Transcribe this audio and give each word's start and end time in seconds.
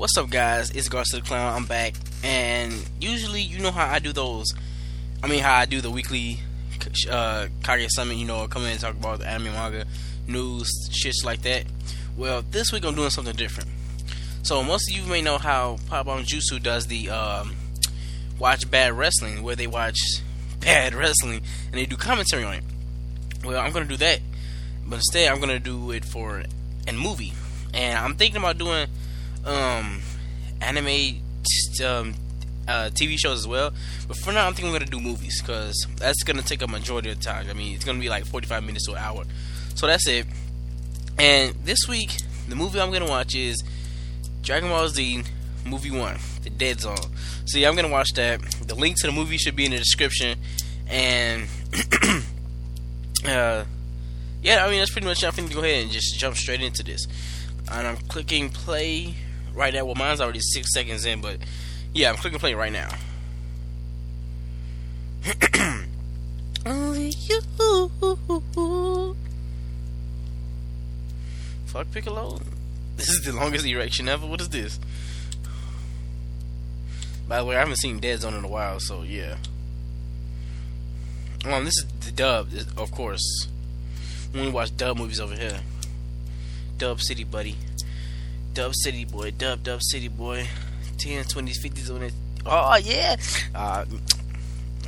What's 0.00 0.16
up, 0.16 0.30
guys? 0.30 0.70
It's 0.70 0.88
Garcia 0.88 1.20
the 1.20 1.26
Clown. 1.26 1.54
I'm 1.54 1.66
back, 1.66 1.92
and 2.24 2.72
usually, 3.02 3.42
you 3.42 3.58
know 3.58 3.70
how 3.70 3.86
I 3.86 3.98
do 3.98 4.14
those. 4.14 4.50
I 5.22 5.26
mean, 5.26 5.40
how 5.40 5.54
I 5.54 5.66
do 5.66 5.82
the 5.82 5.90
weekly 5.90 6.38
uh, 7.10 7.48
Kage 7.62 7.90
Summit. 7.90 8.16
You 8.16 8.24
know, 8.24 8.48
come 8.48 8.62
in 8.62 8.70
and 8.70 8.80
talk 8.80 8.94
about 8.94 9.18
the 9.18 9.26
anime, 9.26 9.52
manga, 9.52 9.84
news, 10.26 10.70
shits 10.88 11.22
like 11.22 11.42
that. 11.42 11.64
Well, 12.16 12.42
this 12.50 12.72
week 12.72 12.86
I'm 12.86 12.94
doing 12.94 13.10
something 13.10 13.36
different. 13.36 13.68
So 14.42 14.62
most 14.62 14.90
of 14.90 14.96
you 14.96 15.04
may 15.04 15.20
know 15.20 15.36
how 15.36 15.76
Pop 15.88 16.06
Bomb 16.06 16.22
Jutsu 16.22 16.62
does 16.62 16.86
the 16.86 17.10
um, 17.10 17.54
watch 18.38 18.70
bad 18.70 18.94
wrestling, 18.94 19.42
where 19.42 19.54
they 19.54 19.66
watch 19.66 19.98
bad 20.60 20.94
wrestling 20.94 21.42
and 21.66 21.74
they 21.74 21.84
do 21.84 21.98
commentary 21.98 22.44
on 22.44 22.54
it. 22.54 22.64
Well, 23.44 23.60
I'm 23.60 23.70
gonna 23.70 23.84
do 23.84 23.98
that, 23.98 24.20
but 24.86 24.96
instead 24.96 25.30
I'm 25.30 25.40
gonna 25.40 25.60
do 25.60 25.90
it 25.90 26.06
for 26.06 26.42
a 26.88 26.92
movie, 26.94 27.34
and 27.74 27.98
I'm 27.98 28.14
thinking 28.14 28.38
about 28.38 28.56
doing 28.56 28.88
um, 29.44 30.00
anime 30.60 31.20
um, 31.84 32.14
uh, 32.68 32.90
TV 32.90 33.18
shows 33.18 33.40
as 33.40 33.48
well. 33.48 33.72
But 34.06 34.16
for 34.16 34.32
now, 34.32 34.46
I'm 34.46 34.54
thinking 34.54 34.72
I'm 34.72 34.78
gonna 34.78 34.90
do 34.90 35.00
movies 35.00 35.40
because 35.40 35.86
that's 35.96 36.22
gonna 36.22 36.42
take 36.42 36.62
a 36.62 36.68
majority 36.68 37.10
of 37.10 37.20
time. 37.20 37.46
I 37.48 37.52
mean, 37.52 37.74
it's 37.74 37.84
gonna 37.84 37.98
be 37.98 38.08
like 38.08 38.24
45 38.24 38.64
minutes 38.64 38.86
to 38.86 38.92
an 38.92 38.98
hour. 38.98 39.24
So 39.74 39.86
that's 39.86 40.06
it. 40.06 40.26
And 41.18 41.54
this 41.64 41.78
week, 41.88 42.12
the 42.48 42.56
movie 42.56 42.80
I'm 42.80 42.92
gonna 42.92 43.08
watch 43.08 43.34
is 43.34 43.62
Dragon 44.42 44.68
Ball 44.68 44.88
Z 44.88 45.22
Movie 45.66 45.90
One, 45.90 46.16
The 46.42 46.50
Dead 46.50 46.80
Zone. 46.80 46.96
See, 47.46 47.64
I'm 47.64 47.74
gonna 47.74 47.88
watch 47.88 48.12
that. 48.14 48.40
The 48.66 48.74
link 48.74 48.96
to 49.00 49.06
the 49.06 49.12
movie 49.12 49.36
should 49.36 49.56
be 49.56 49.64
in 49.64 49.72
the 49.72 49.78
description. 49.78 50.38
And 50.88 51.46
uh, 53.26 53.64
yeah, 54.42 54.64
I 54.64 54.70
mean 54.70 54.78
that's 54.78 54.90
pretty 54.90 55.06
much. 55.06 55.22
I'm 55.24 55.32
finna 55.32 55.52
go 55.52 55.60
ahead 55.60 55.84
and 55.84 55.92
just 55.92 56.18
jump 56.18 56.36
straight 56.36 56.62
into 56.62 56.82
this. 56.82 57.06
And 57.70 57.86
I'm 57.86 57.96
clicking 58.08 58.48
play 58.48 59.14
right 59.54 59.72
now. 59.72 59.84
Well, 59.84 59.94
mine's 59.94 60.20
already 60.20 60.40
six 60.40 60.72
seconds 60.72 61.04
in, 61.04 61.20
but 61.20 61.38
yeah, 61.92 62.10
I'm 62.10 62.16
clicking 62.16 62.38
play 62.38 62.54
right 62.54 62.72
now. 62.72 62.90
Only 66.66 67.08
you. 67.10 67.40
Fuck 71.66 71.90
Piccolo. 71.92 72.40
This 72.96 73.08
is 73.08 73.22
the 73.24 73.32
longest 73.32 73.64
erection 73.64 74.08
ever. 74.08 74.26
What 74.26 74.40
is 74.40 74.48
this? 74.48 74.78
By 77.28 77.38
the 77.38 77.44
way, 77.44 77.56
I 77.56 77.60
haven't 77.60 77.76
seen 77.76 78.00
Dead 78.00 78.20
Zone 78.20 78.34
in 78.34 78.44
a 78.44 78.48
while, 78.48 78.80
so 78.80 79.02
yeah. 79.02 79.36
Um, 81.44 81.64
this 81.64 81.78
is 81.78 81.86
the 82.00 82.12
dub, 82.12 82.48
of 82.76 82.90
course. 82.90 83.48
When 84.32 84.44
we 84.44 84.50
watch 84.50 84.76
dub 84.76 84.98
movies 84.98 85.20
over 85.20 85.34
here. 85.34 85.60
Dub 86.76 87.00
City, 87.00 87.24
buddy. 87.24 87.56
Dub 88.54 88.74
City, 88.74 89.04
boy. 89.04 89.30
Dub, 89.32 89.62
Dub 89.62 89.82
City, 89.82 90.08
boy. 90.08 90.46
10s, 90.96 91.32
20s, 91.32 91.58
50s 91.64 91.94
on 91.94 92.02
it. 92.02 92.12
Oh, 92.44 92.76
yeah. 92.76 93.16
Uh, 93.54 93.84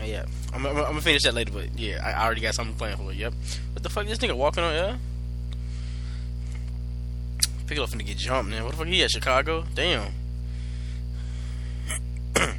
yeah. 0.05 0.24
I'm, 0.52 0.66
I'm, 0.66 0.77
I'm, 0.77 0.84
gonna 0.84 1.00
finish 1.00 1.22
that 1.22 1.34
later, 1.34 1.52
but 1.52 1.78
yeah, 1.78 2.02
I 2.05 2.24
already 2.24 2.40
got 2.40 2.55
something 2.55 2.74
planned 2.77 2.98
for 2.98 3.10
it. 3.12 3.16
Yep. 3.16 3.33
What 3.72 3.83
the 3.83 3.88
fuck? 3.88 4.06
This 4.06 4.18
nigga 4.18 4.36
walking 4.36 4.62
on 4.62 4.72
air? 4.72 4.98
Piccolo 7.66 7.86
finna 7.86 8.05
get 8.05 8.18
jumped, 8.18 8.50
man. 8.50 8.64
What 8.64 8.72
the 8.72 8.77
fuck 8.77 8.86
he 8.86 9.02
at? 9.02 9.10
Chicago? 9.10 9.64
Damn. 9.74 10.12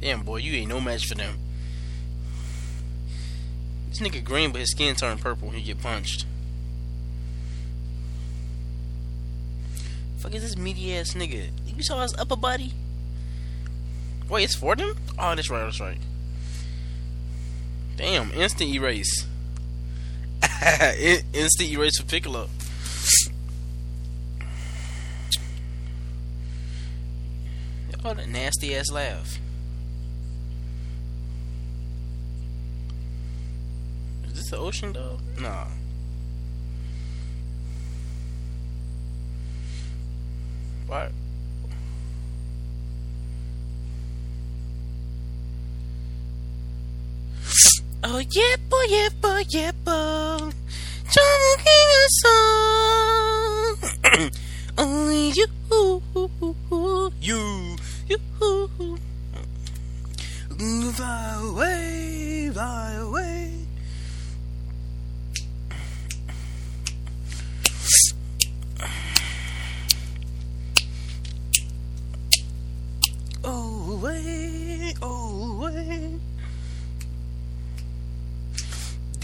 Damn, 0.00 0.22
boy, 0.22 0.38
you 0.38 0.54
ain't 0.54 0.70
no 0.70 0.80
match 0.80 1.06
for 1.06 1.14
them. 1.14 1.36
This 3.94 4.08
nigga 4.08 4.24
green, 4.24 4.50
but 4.50 4.58
his 4.58 4.72
skin 4.72 4.96
turned 4.96 5.20
purple 5.20 5.46
when 5.46 5.56
he 5.56 5.62
get 5.62 5.80
punched. 5.80 6.26
Fuck 10.18 10.34
is 10.34 10.42
this 10.42 10.56
meaty 10.56 10.96
ass 10.96 11.14
nigga? 11.14 11.50
You 11.64 11.82
saw 11.84 12.02
his 12.02 12.12
upper 12.16 12.34
body? 12.34 12.72
Wait, 14.28 14.42
it's 14.42 14.56
for 14.56 14.74
them? 14.74 14.96
Oh, 15.16 15.36
that's 15.36 15.48
right, 15.48 15.62
that's 15.62 15.78
right. 15.78 15.98
Damn, 17.96 18.32
instant 18.32 18.70
erase. 18.70 19.26
instant 21.32 21.70
erase 21.70 22.00
for 22.00 22.06
Piccolo. 22.06 22.48
Oh, 28.06 28.12
that 28.12 28.28
nasty 28.28 28.76
ass 28.76 28.90
laugh. 28.90 29.38
Is 34.26 34.34
this 34.34 34.43
the 34.54 34.60
ocean 34.60 34.92
though? 34.92 35.18
Nah. 35.40 35.66
What? 40.86 41.10
Oh 48.04 48.22
yeah, 48.30 48.56
boy, 48.70 48.84
yeah, 48.88 49.08
boy, 49.20 49.42
yeah, 49.48 49.72
boy. 49.84 50.52
Talking 51.14 51.88
a 51.98 52.06
song. 52.22 53.74
Only 54.78 55.32
you, 55.38 55.46
you, 57.20 57.76
you. 58.08 58.98
Fly 60.94 61.40
away, 61.42 61.83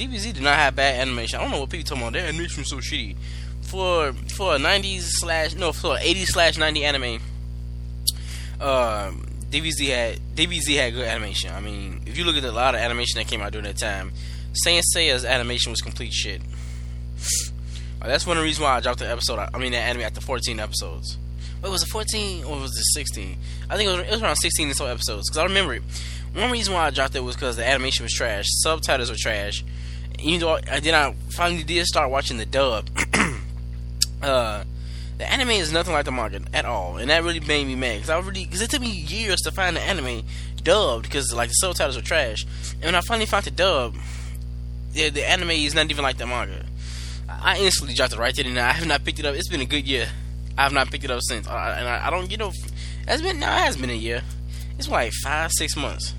DBZ 0.00 0.33
did 0.33 0.43
not 0.43 0.56
have 0.56 0.77
bad 0.77 0.99
animation. 0.99 1.38
I 1.38 1.43
don't 1.43 1.50
know 1.50 1.61
what 1.61 1.69
people 1.69 1.84
talking 1.84 2.03
about. 2.03 2.15
Their 2.15 2.27
animation 2.27 2.62
was 2.62 2.71
so 2.71 2.78
shitty. 2.78 3.16
For 3.61 4.15
for 4.34 4.55
a 4.55 4.59
'90s 4.59 5.03
slash 5.03 5.55
no 5.55 5.72
for 5.72 5.97
'80s 5.97 6.28
slash 6.28 6.56
'90 6.56 6.84
anime, 6.84 7.21
uh, 8.59 9.12
DBZ 9.50 9.89
had 9.89 10.21
DBZ 10.34 10.77
had 10.77 10.94
good 10.94 11.06
animation. 11.06 11.53
I 11.53 11.60
mean, 11.60 12.00
if 12.06 12.16
you 12.16 12.25
look 12.25 12.37
at 12.37 12.44
a 12.44 12.50
lot 12.50 12.75
of 12.75 12.81
animation 12.81 13.19
that 13.19 13.27
came 13.27 13.43
out 13.43 13.53
during 13.53 13.66
that 13.66 13.77
time, 13.77 14.12
Saint 14.55 14.87
Seiya's 14.97 15.27
animation 15.27 15.71
was 15.71 15.83
complete 15.83 16.15
shit. 16.15 16.41
Uh, 18.00 18.06
that's 18.06 18.27
one 18.27 18.39
of 18.39 18.41
the 18.41 18.47
reasons 18.47 18.62
why 18.62 18.77
I 18.77 18.81
dropped 18.81 19.00
the 19.00 19.10
episode. 19.10 19.39
I 19.53 19.59
mean, 19.59 19.72
the 19.72 19.78
anime 19.78 20.00
after 20.00 20.22
14 20.22 20.59
episodes. 20.59 21.19
Wait, 21.62 21.71
was 21.71 21.83
it 21.83 21.91
14 21.91 22.44
or 22.44 22.60
was 22.60 22.71
it 22.71 22.84
16? 22.94 23.37
I 23.69 23.77
think 23.77 23.91
it 23.91 23.93
was, 23.93 24.06
it 24.06 24.10
was 24.10 24.22
around 24.22 24.37
16 24.37 24.71
or 24.71 24.72
so 24.72 24.87
episodes. 24.87 25.28
Because 25.28 25.37
I 25.37 25.44
remember 25.44 25.75
it. 25.75 25.83
One 26.33 26.50
reason 26.50 26.72
why 26.72 26.87
I 26.87 26.91
dropped 26.91 27.15
it 27.15 27.21
was 27.21 27.37
because 27.37 27.56
the 27.56 27.66
animation 27.66 28.05
was 28.05 28.15
trash, 28.15 28.47
subtitles 28.49 29.10
were 29.10 29.16
trash. 29.19 29.62
Even 30.23 30.41
though 30.41 30.59
I, 30.71 30.81
then 30.81 30.95
I 30.95 31.15
finally 31.31 31.63
did 31.63 31.87
start 31.87 32.11
watching 32.11 32.37
the 32.37 32.47
dub. 32.47 32.89
uh, 34.23 34.65
the 35.19 35.31
anime 35.31 35.51
is 35.51 35.73
nothing 35.73 35.93
like 35.93 36.05
the 36.05 36.13
manga 36.13 36.41
at 36.55 36.65
all, 36.65 36.97
and 36.97 37.11
that 37.11 37.23
really 37.23 37.41
made 37.41 37.67
me 37.67 37.75
mad. 37.75 37.97
Because 37.97 38.11
I 38.11 38.19
really, 38.19 38.45
because 38.45 38.63
it 38.63 38.71
took 38.71 38.81
me 38.81 38.91
years 38.91 39.41
to 39.43 39.51
find 39.51 39.77
the 39.77 39.81
anime 39.81 40.23
dubbed 40.63 41.05
because 41.05 41.33
like 41.35 41.49
the 41.49 41.55
subtitles 41.55 41.97
were 41.97 42.03
trash. 42.03 42.45
And 42.75 42.85
when 42.85 42.95
I 42.95 43.01
finally 43.01 43.27
found 43.27 43.45
the 43.45 43.51
dub, 43.51 43.97
the, 44.93 45.11
the 45.11 45.29
anime 45.29 45.51
is 45.51 45.75
not 45.75 45.91
even 45.91 46.03
like 46.03 46.19
the 46.19 46.27
manga. 46.27 46.65
I 47.29 47.59
instantly 47.59 47.95
dropped 47.95 48.13
it 48.13 48.19
right 48.19 48.35
there, 48.35 48.47
and 48.47 48.59
I 48.59 48.73
have 48.73 48.87
not 48.87 49.05
picked 49.05 49.19
it 49.19 49.27
up. 49.27 49.35
It's 49.35 49.49
been 49.49 49.61
a 49.61 49.67
good 49.67 49.87
year. 49.87 50.09
I 50.59 50.65
have 50.65 50.73
not 50.73 50.91
picked 50.91 51.05
it 51.05 51.11
up 51.11 51.21
since, 51.23 51.47
I, 51.47 51.79
and 51.79 51.89
I, 51.89 52.09
I 52.09 52.11
don't, 52.11 52.31
you 52.31 52.37
know, 52.37 52.53
it's 53.07 53.23
been 53.23 53.39
now 53.39 53.57
it 53.57 53.61
has 53.61 53.77
been 53.77 53.91
a 53.91 53.95
year. 53.95 54.23
It's 54.79 54.89
like 54.89 55.13
five, 55.23 55.51
six 55.53 55.77
months. 55.77 56.15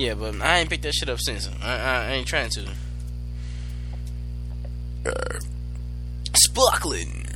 Yeah, 0.00 0.14
but 0.14 0.40
I 0.40 0.60
ain't 0.60 0.70
picked 0.70 0.84
that 0.84 0.94
shit 0.94 1.10
up 1.10 1.20
since. 1.20 1.46
I, 1.62 1.76
I, 1.76 2.04
I 2.06 2.12
ain't 2.12 2.26
trying 2.26 2.48
to. 2.48 2.70
Uh, 5.04 5.38
Sparkling. 6.34 7.26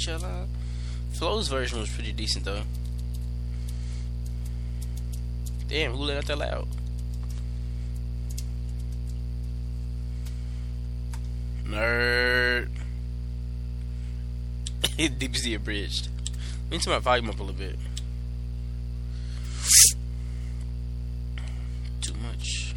Chala. 0.00 0.46
Flo's 1.12 1.48
version 1.48 1.78
was 1.78 1.90
pretty 1.90 2.12
decent 2.12 2.46
though. 2.46 2.62
Damn, 5.68 5.92
who 5.92 6.04
let 6.04 6.16
out 6.16 6.24
that 6.24 6.38
loud? 6.38 6.79
Nerd. 11.70 12.68
DBZ 14.82 15.54
abridged. 15.54 16.08
Let 16.64 16.72
me 16.72 16.78
turn 16.78 16.94
my 16.94 16.98
volume 16.98 17.30
up 17.30 17.38
a 17.38 17.42
little 17.42 17.58
bit. 17.58 17.78
Too 22.00 22.14
much. 22.14 22.74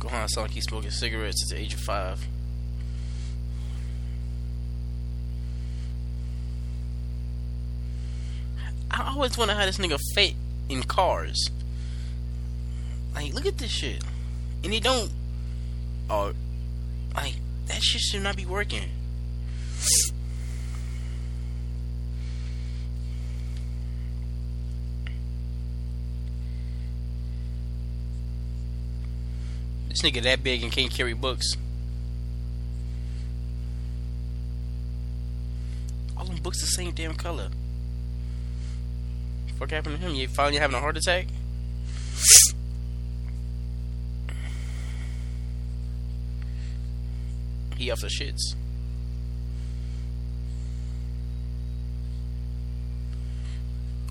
Gohan 0.00 0.50
he's 0.50 0.64
smoking 0.64 0.90
cigarettes 0.90 1.44
at 1.44 1.56
the 1.56 1.62
age 1.62 1.74
of 1.74 1.80
five. 1.80 2.26
I 8.90 9.12
always 9.12 9.38
wonder 9.38 9.54
how 9.54 9.64
this 9.64 9.78
nigga 9.78 9.98
fit 10.14 10.34
in 10.68 10.82
cars. 10.82 11.50
Like, 13.14 13.34
look 13.34 13.46
at 13.46 13.58
this 13.58 13.70
shit, 13.70 14.02
and 14.62 14.72
it 14.72 14.82
don't. 14.82 15.10
Oh, 16.10 16.32
like 17.14 17.34
that 17.66 17.82
shit 17.82 18.00
should 18.00 18.22
not 18.22 18.36
be 18.36 18.46
working. 18.46 18.88
This 29.88 30.02
nigga 30.02 30.22
that 30.22 30.44
big 30.44 30.62
and 30.62 30.70
can't 30.70 30.92
carry 30.92 31.14
books. 31.14 31.56
All 36.16 36.24
them 36.24 36.36
books 36.36 36.60
the 36.60 36.66
same 36.68 36.92
damn 36.92 37.14
color. 37.14 37.48
What 39.58 39.70
happened 39.72 39.96
to 39.96 40.06
him? 40.06 40.14
You 40.14 40.28
finally 40.28 40.58
having 40.58 40.76
a 40.76 40.80
heart 40.80 40.96
attack? 40.96 41.26
He 47.76 47.90
off 47.90 48.00
the 48.00 48.06
shits. 48.06 48.54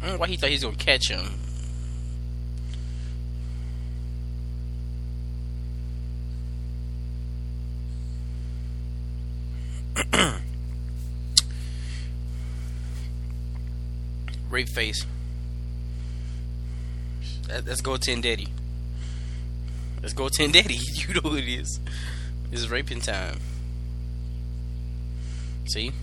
I 0.02 0.06
don't 0.06 0.12
know 0.14 0.20
why 0.20 0.28
he 0.28 0.38
thought 0.38 0.50
he 0.50 0.56
was 0.56 0.64
gonna 0.64 0.76
catch 0.78 1.10
him. 1.10 1.40
Rape 14.50 14.70
face. 14.70 15.06
Let's 17.50 17.82
go 17.82 17.98
Ten 17.98 18.22
Daddy. 18.22 18.48
Let's 20.02 20.14
go 20.14 20.30
Ten 20.30 20.52
Daddy. 20.52 20.80
You 21.08 21.14
know 21.14 21.22
who 21.22 21.36
it 21.38 21.48
is. 21.48 21.80
It's 22.52 22.68
raping 22.68 23.00
time. 23.02 23.40
See? 25.70 25.94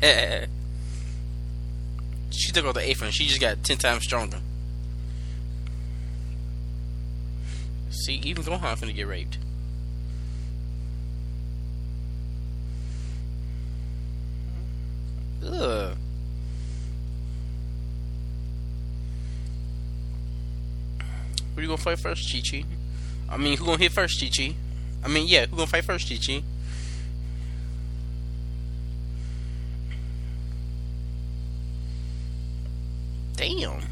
she 2.30 2.52
took 2.52 2.64
out 2.64 2.74
the 2.74 2.88
apron. 2.88 3.10
She 3.10 3.26
just 3.26 3.40
got 3.40 3.64
ten 3.64 3.78
times 3.78 4.04
stronger. 4.04 4.38
See, 7.90 8.20
even 8.24 8.44
Gohan 8.44 8.78
finna 8.78 8.94
get 8.94 9.08
raped. 9.08 9.38
Ugh. 15.44 15.96
Who 21.54 21.62
you 21.62 21.67
gonna 21.78 21.96
fight 21.96 22.02
first, 22.02 22.32
Chi 22.32 22.40
Chi? 22.40 22.64
I 23.28 23.36
mean, 23.36 23.56
who 23.56 23.66
gonna 23.66 23.78
hit 23.78 23.92
first, 23.92 24.20
Chi 24.20 24.30
Chi? 24.34 24.54
I 25.04 25.08
mean, 25.08 25.26
yeah, 25.26 25.46
who 25.46 25.56
gonna 25.56 25.66
fight 25.66 25.84
first, 25.84 26.08
Chi 26.08 26.16
Chi? 26.16 26.42
Damn. 33.36 33.82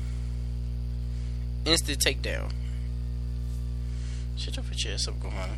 Instant 1.65 1.99
takedown. 1.99 2.53
Shut 4.37 4.59
up, 4.59 4.65
your 4.67 4.75
chest 4.75 5.09
up, 5.09 5.15
Gohan. 5.21 5.57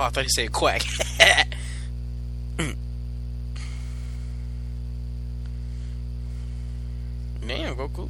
Oh, 0.00 0.04
I 0.04 0.08
thought 0.08 0.24
he 0.24 0.30
said 0.30 0.50
quack. 0.50 0.82
Damn, 7.46 7.76
Goku. 7.76 8.08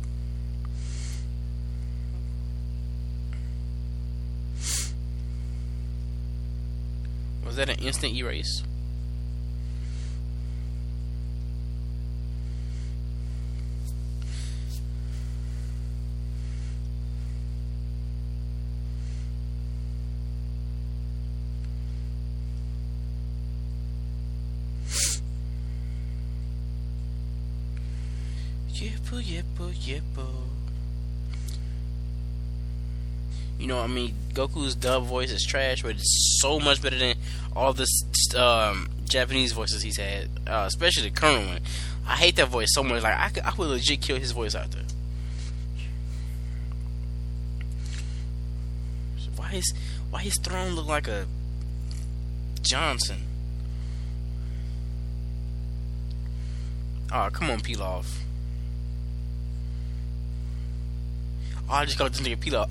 Was 7.44 7.56
that 7.56 7.70
an 7.70 7.80
instant 7.80 8.14
erase? 8.14 8.62
Goku's 34.40 34.74
dub 34.74 35.04
voice 35.04 35.30
is 35.30 35.44
trash, 35.44 35.82
but 35.82 35.92
it's 35.92 36.38
so 36.40 36.58
much 36.58 36.80
better 36.80 36.96
than 36.96 37.16
all 37.54 37.74
the 37.74 37.86
um, 38.38 38.88
Japanese 39.04 39.52
voices 39.52 39.82
he's 39.82 39.98
had, 39.98 40.30
uh, 40.46 40.64
especially 40.66 41.10
the 41.10 41.14
current 41.14 41.46
one. 41.46 41.60
I 42.06 42.16
hate 42.16 42.36
that 42.36 42.48
voice 42.48 42.68
so 42.70 42.82
much. 42.82 43.02
Like, 43.02 43.18
I, 43.18 43.28
could, 43.28 43.42
I 43.42 43.52
would 43.54 43.68
legit 43.68 44.00
kill 44.00 44.16
his 44.16 44.32
voice 44.32 44.54
out 44.54 44.70
there. 44.70 44.84
Why 49.36 49.48
his 49.48 49.74
why 50.10 50.22
his 50.22 50.38
throne 50.38 50.74
look 50.74 50.86
like 50.86 51.06
a 51.06 51.26
Johnson? 52.62 53.18
Oh, 57.12 57.28
come 57.32 57.50
on, 57.50 57.60
peel 57.60 57.82
I 61.72 61.84
just 61.84 61.96
called 61.98 62.12
this 62.12 62.20
nigga 62.20 62.36
Pilaf. 62.36 62.66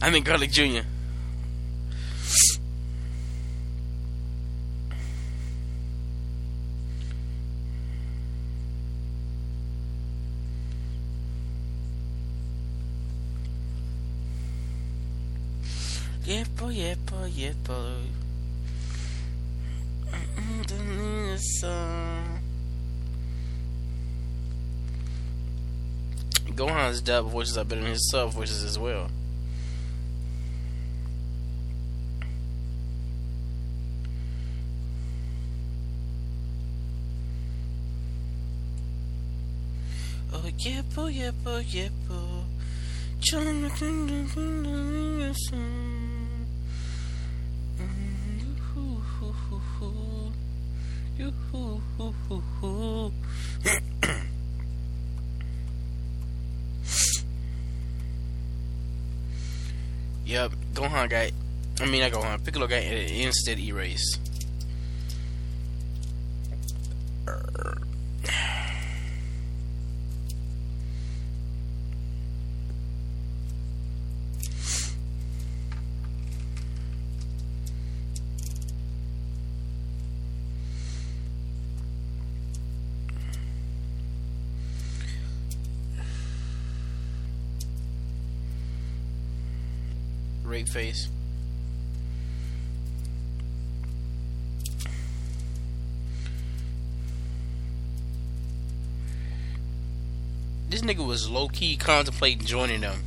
I 0.00 0.10
mean 0.10 0.22
Garlic 0.22 0.50
Jr. 0.52 0.82
Yepo, 16.24 16.70
yepo, 16.70 17.26
yepo. 17.26 17.76
Gohan's 26.54 27.00
dub 27.00 27.26
voices 27.26 27.56
are 27.56 27.64
better 27.64 27.80
than 27.80 27.90
his 27.90 28.10
sub 28.10 28.30
voices 28.30 28.62
as 28.64 28.78
well. 28.78 29.08
Oh 40.32 40.48
yepo 40.64 41.10
yepo 41.10 41.62
yepo, 41.62 42.44
Jonathan. 43.20 44.08
Yep, 45.20 46.01
Gohan 60.92 61.08
got. 61.08 61.30
I 61.80 61.86
mean, 61.86 62.02
not 62.02 62.12
Gohan. 62.12 62.44
Piccolo 62.44 62.66
got 62.66 62.82
an 62.82 62.92
instant 62.92 63.58
erase. 63.60 64.18
Rape 90.62 90.68
face. 90.68 91.08
This 100.68 100.82
nigga 100.82 101.06
was 101.06 101.28
low 101.28 101.48
key 101.48 101.76
contemplating 101.76 102.46
joining 102.46 102.80
them. 102.80 103.02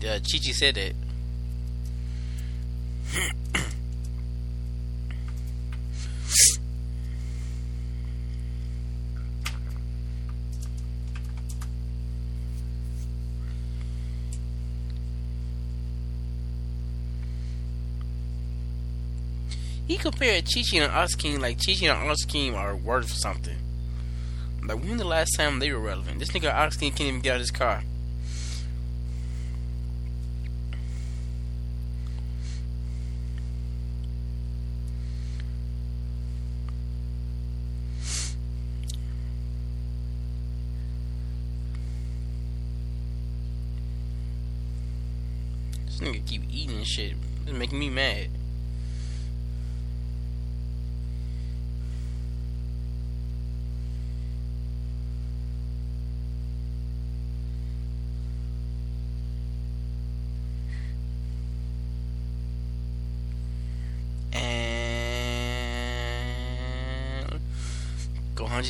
Yeah, 0.00 0.18
Chi 0.18 0.38
Chi 0.38 0.52
said 0.52 0.74
that. 0.74 0.94
He 20.10 20.18
compared 20.18 20.44
Chi 20.44 20.62
Chi 20.62 20.78
and 20.78 20.92
King 21.18 21.40
like 21.40 21.58
Chi 21.64 21.74
Chi 21.74 21.86
and 21.86 22.16
King 22.28 22.54
are 22.54 22.74
worth 22.74 23.12
something. 23.12 23.56
Like 24.64 24.82
when 24.82 24.96
the 24.96 25.04
last 25.04 25.36
time 25.36 25.58
they 25.58 25.72
were 25.72 25.78
relevant? 25.78 26.18
This 26.18 26.30
nigga 26.30 26.52
King 26.78 26.90
can't 26.92 27.08
even 27.08 27.20
get 27.20 27.30
out 27.30 27.34
of 27.36 27.40
his 27.40 27.50
car. 27.50 27.82
This 45.86 46.00
nigga 46.00 46.26
keep 46.26 46.42
eating 46.50 46.82
shit. 46.84 47.14
It's 47.46 47.52
making 47.52 47.78
me 47.78 47.90
mad. 47.90 48.19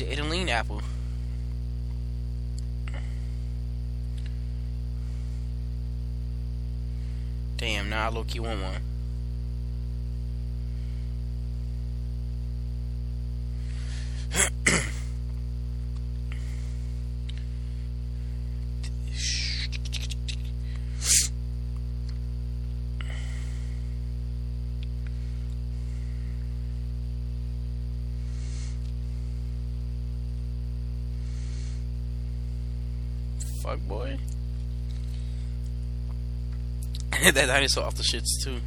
108 0.07 0.41
and 0.41 0.49
apple. 0.49 0.81
Damn, 7.57 7.89
now 7.89 8.07
I 8.07 8.09
low 8.09 8.23
key 8.23 8.39
want 8.39 8.61
one. 8.61 8.81
that 37.35 37.45
dinosaur 37.45 37.83
off 37.83 37.93
the 37.95 38.01
shits 38.01 38.43
too. 38.43 38.59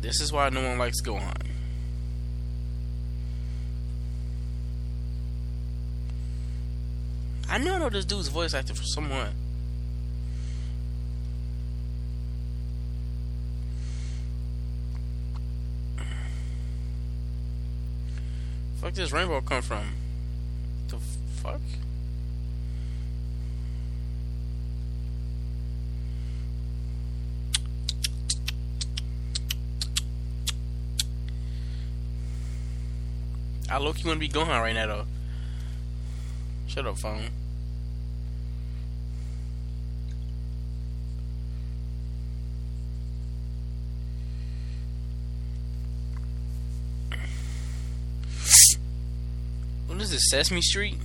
This 0.00 0.22
is 0.22 0.32
why 0.32 0.48
no 0.48 0.66
one 0.66 0.78
likes 0.78 1.02
Gohan. 1.02 1.34
I 7.50 7.58
know 7.58 7.74
I 7.74 7.78
know 7.78 7.90
this 7.90 8.06
dude's 8.06 8.28
voice 8.28 8.54
actor 8.54 8.74
for 8.74 8.84
someone. 8.84 9.43
Fuck 18.94 19.02
this 19.02 19.10
rainbow 19.10 19.40
come 19.40 19.60
from? 19.60 19.92
The 20.86 20.98
fuck? 21.42 21.60
I 33.68 33.78
look 33.78 34.00
you 34.00 34.06
wanna 34.06 34.20
be 34.20 34.28
Gohan 34.28 34.60
right 34.60 34.72
now 34.72 34.86
though. 34.86 35.06
Shut 36.68 36.86
up, 36.86 36.96
phone. 36.96 37.30
This, 50.14 50.30
Sesame 50.30 50.62
Street? 50.62 50.96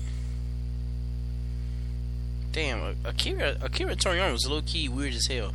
Damn, 2.51 2.95
Akira 3.03 3.57
Akira 3.59 3.95
Toriyama 3.95 4.33
was 4.33 4.45
low 4.47 4.61
key 4.61 4.87
weird 4.87 5.15
as 5.15 5.25
hell. 5.25 5.51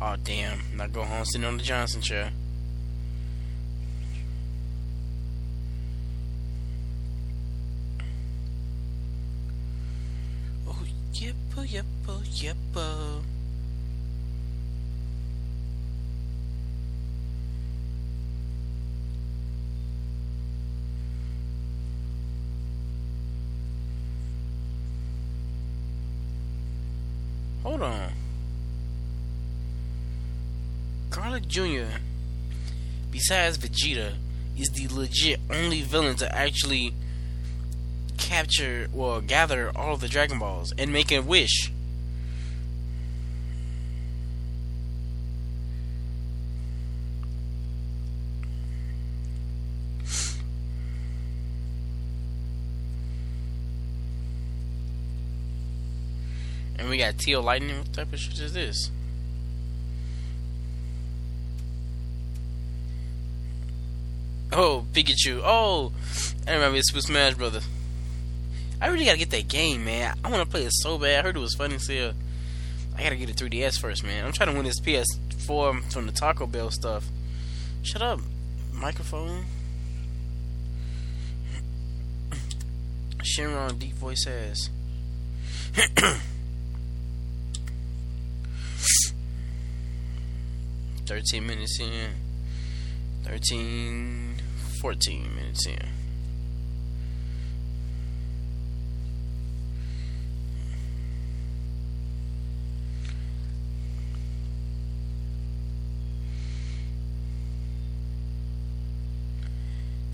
Oh 0.00 0.16
damn, 0.24 0.60
not 0.74 0.92
Gohan 0.92 1.26
sitting 1.26 1.46
on 1.46 1.58
the 1.58 1.62
Johnson 1.62 2.00
chair. 2.00 2.32
Oh 10.66 10.82
yippo 11.12 11.66
yippo 11.66 12.22
yippo. 12.24 12.54
Hold 12.74 13.19
besides 33.30 33.58
Vegeta, 33.58 34.14
is 34.58 34.70
the 34.70 34.88
legit 34.92 35.38
only 35.48 35.82
villain 35.82 36.16
to 36.16 36.34
actually 36.34 36.92
capture 38.18 38.88
or 38.92 39.20
gather 39.20 39.70
all 39.76 39.96
the 39.96 40.08
Dragon 40.08 40.40
Balls 40.40 40.72
and 40.76 40.92
make 40.92 41.12
a 41.12 41.20
wish. 41.20 41.70
And 56.76 56.88
we 56.88 56.98
got 56.98 57.16
Teal 57.16 57.42
Lightning. 57.42 57.78
What 57.78 57.92
type 57.92 58.12
of 58.12 58.18
shit 58.18 58.40
is 58.40 58.54
this? 58.54 58.90
Oh, 64.52 64.84
Pikachu. 64.92 65.40
Oh, 65.44 65.92
I 66.46 66.54
remember 66.54 66.78
it's 66.78 66.90
Super 66.90 67.02
Smash 67.02 67.34
Brothers. 67.34 67.66
I 68.80 68.88
really 68.88 69.04
gotta 69.04 69.18
get 69.18 69.30
that 69.30 69.46
game, 69.48 69.84
man. 69.84 70.16
I 70.24 70.30
wanna 70.30 70.46
play 70.46 70.64
it 70.64 70.72
so 70.72 70.98
bad. 70.98 71.20
I 71.20 71.22
heard 71.22 71.36
it 71.36 71.40
was 71.40 71.54
funny 71.54 71.76
hell. 71.86 72.14
I 72.96 73.02
gotta 73.02 73.16
get 73.16 73.30
a 73.30 73.34
3DS 73.34 73.78
first, 73.78 74.02
man. 74.02 74.24
I'm 74.24 74.32
trying 74.32 74.48
to 74.48 74.54
win 74.54 74.64
this 74.64 74.80
PS4 74.80 75.92
from 75.92 76.06
the 76.06 76.12
Taco 76.12 76.46
Bell 76.46 76.70
stuff. 76.70 77.06
Shut 77.82 78.02
up, 78.02 78.20
microphone. 78.72 79.44
Shenron 83.22 83.78
deep 83.78 83.94
voice 83.94 84.26
ass. 84.26 84.70
Thirteen 91.06 91.46
minutes 91.46 91.78
in. 91.80 92.10
13, 93.24 94.29
14 94.80 95.34
minutes 95.36 95.66
in. 95.66 95.76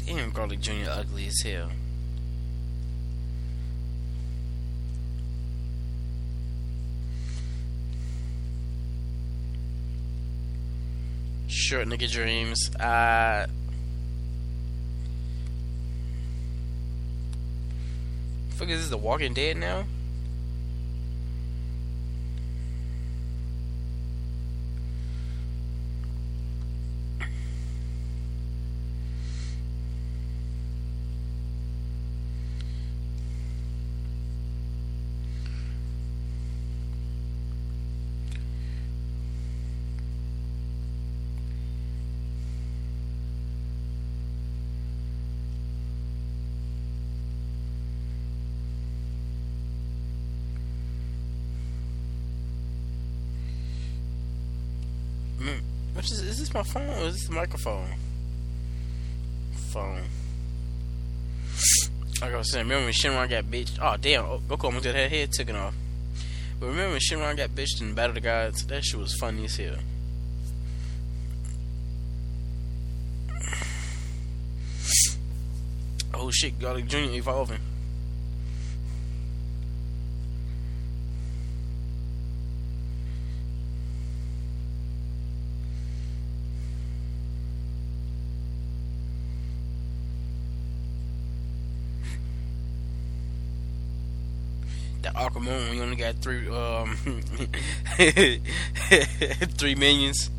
Damn, 0.04 0.30
Garlic 0.30 0.58
Jr. 0.60 0.90
ugly 0.90 1.28
as 1.28 1.40
hell. 1.42 1.70
Short 11.46 11.86
nigga 11.86 12.10
dreams. 12.10 12.74
Uh 12.74 13.46
Fuck 18.56 18.70
is 18.70 18.80
this 18.80 18.88
The 18.88 18.96
Walking 18.96 19.34
Dead 19.34 19.58
now? 19.58 19.84
Mm, 55.38 55.60
Which 55.94 56.10
is, 56.10 56.20
is 56.20 56.38
this 56.38 56.54
my 56.54 56.62
phone 56.62 56.88
or 56.88 57.06
is 57.08 57.14
this 57.14 57.26
the 57.28 57.34
microphone? 57.34 57.88
Phone. 59.70 60.02
Like 62.20 62.32
I 62.32 62.36
was 62.38 62.50
saying, 62.50 62.64
remember 62.66 62.86
when 62.86 62.94
Shenron 62.94 63.28
got 63.28 63.44
bitched? 63.44 63.78
Oh 63.80 63.96
damn, 64.00 64.24
oh, 64.24 64.40
Goku 64.48 64.64
almost 64.64 64.84
got 64.84 64.94
her 64.94 65.08
head 65.08 65.32
taken 65.32 65.54
off. 65.56 65.74
But 66.58 66.66
remember 66.68 66.92
when 66.92 67.00
Shenron 67.00 67.36
got 67.36 67.50
bitched 67.50 67.80
in 67.82 67.92
Battle 67.94 68.10
of 68.10 68.14
the 68.14 68.20
Gods? 68.22 68.64
That 68.66 68.84
shit 68.84 68.98
was 68.98 69.14
funny 69.14 69.44
as 69.44 69.56
hell. 69.56 69.76
Oh 76.18 76.30
shit, 76.30 76.58
Garlic 76.58 76.86
Jr. 76.86 77.10
evolving. 77.10 77.58
Three 96.20 96.48
um 96.48 96.96
three 99.58 99.74
minions. 99.74 100.30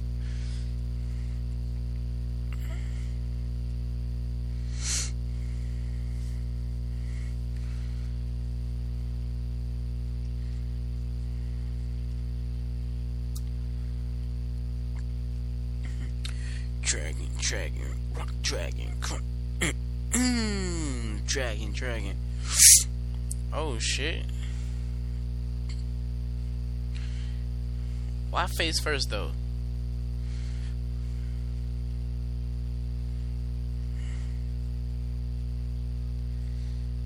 Face 28.58 28.80
first 28.80 29.12
though? 29.12 29.30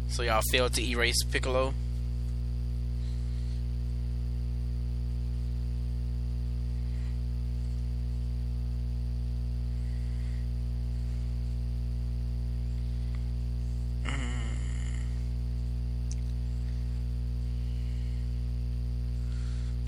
So 0.08 0.24
y'all 0.24 0.42
failed 0.50 0.74
to 0.76 0.82
erase 0.82 1.22
Piccolo? 1.26 1.74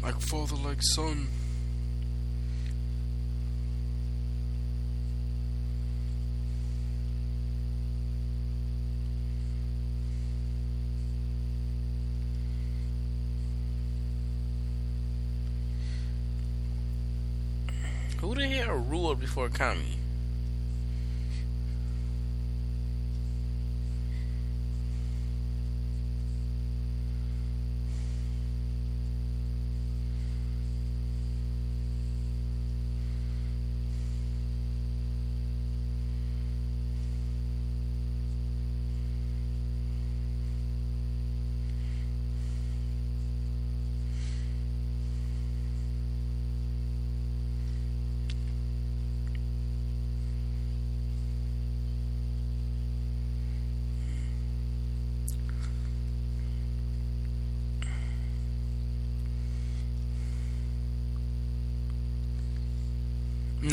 like 0.02 0.20
father, 0.20 0.58
like 0.58 0.82
son. 0.82 1.30
Ruled 19.36 19.52
before 19.52 19.93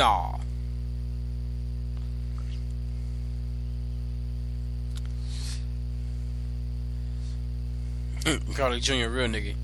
Nah. 0.01 0.39
Mm, 8.25 8.57
Garlic 8.57 8.83
Jr. 8.83 9.11
real 9.11 9.29
nigga. 9.29 9.55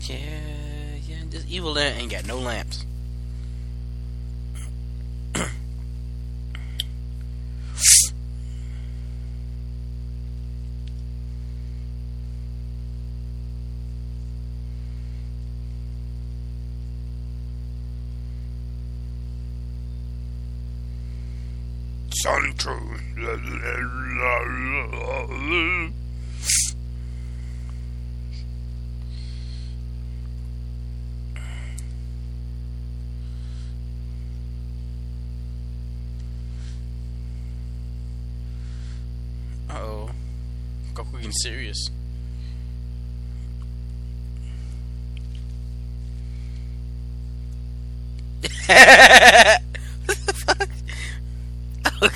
Yeah, 0.00 0.16
yeah, 1.06 1.16
this 1.30 1.44
evil 1.48 1.74
land 1.74 1.96
ain't 1.96 2.10
got 2.10 2.26
no 2.26 2.38
lamps. 2.38 2.84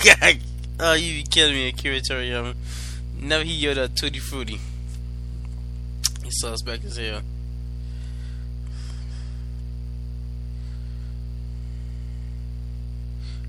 God. 0.05 0.39
Oh, 0.79 0.93
you 0.93 1.23
be 1.23 1.27
killing 1.31 1.55
me, 1.55 1.69
Akira 1.69 2.01
Toriyama. 2.01 2.55
Never 3.19 3.45
he 3.45 3.65
Yoda 3.65 3.89
Tutti 3.99 4.19
Frutti. 4.19 4.61
He 6.23 6.31
suspect 6.31 6.85
as 6.85 6.99
hell. 6.99 7.23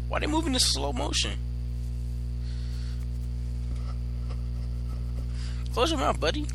Why 0.07 0.19
they 0.19 0.27
moving 0.27 0.53
in 0.53 0.59
slow 0.61 0.93
motion? 0.93 1.33
Close 5.73 5.91
your 5.91 5.99
mouth, 5.99 6.17
buddy. 6.17 6.45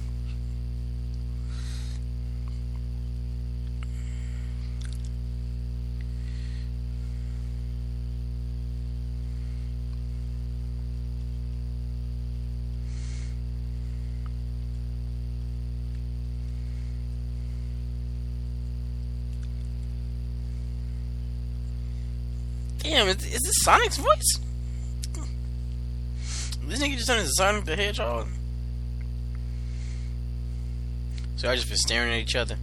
Sonic's 23.64 23.96
voice? 23.96 24.40
This 26.66 26.82
nigga 26.82 26.96
just 26.96 27.06
turned 27.06 27.20
into 27.20 27.32
Sonic 27.32 27.64
the 27.64 27.76
Hedgehog. 27.76 28.26
So 31.36 31.48
I 31.48 31.54
just 31.54 31.68
been 31.68 31.76
staring 31.76 32.12
at 32.12 32.18
each 32.18 32.34
other. 32.34 32.56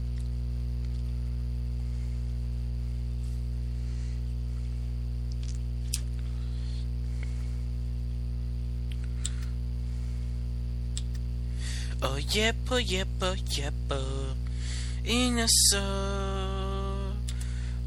Oh 12.01 12.17
yeppa 12.17 12.71
oh, 12.71 12.77
yeppa 12.77 13.07
oh, 13.21 13.35
yeppa 13.35 13.73
oh. 13.91 14.35
in 15.05 15.39
a 15.39 15.47
soul 15.47 17.13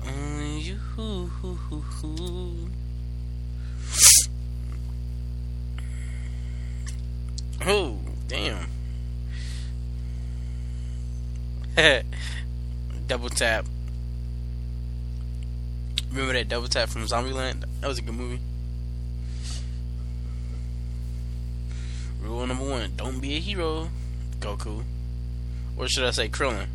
only 0.06 0.60
you 0.60 0.78
Oh 0.96 2.81
damn 8.32 8.66
double 13.06 13.28
tap 13.28 13.66
remember 16.10 16.32
that 16.32 16.48
double 16.48 16.68
tap 16.68 16.88
from 16.88 17.02
Zombieland 17.02 17.64
that 17.80 17.88
was 17.88 17.98
a 17.98 18.02
good 18.02 18.14
movie 18.14 18.40
Rule 22.22 22.46
number 22.46 22.64
one: 22.64 22.92
Don't 22.96 23.18
be 23.20 23.34
a 23.34 23.40
hero, 23.40 23.90
Goku. 24.38 24.84
Or 25.76 25.88
should 25.88 26.04
I 26.04 26.12
say 26.12 26.28
Krillin? 26.28 26.68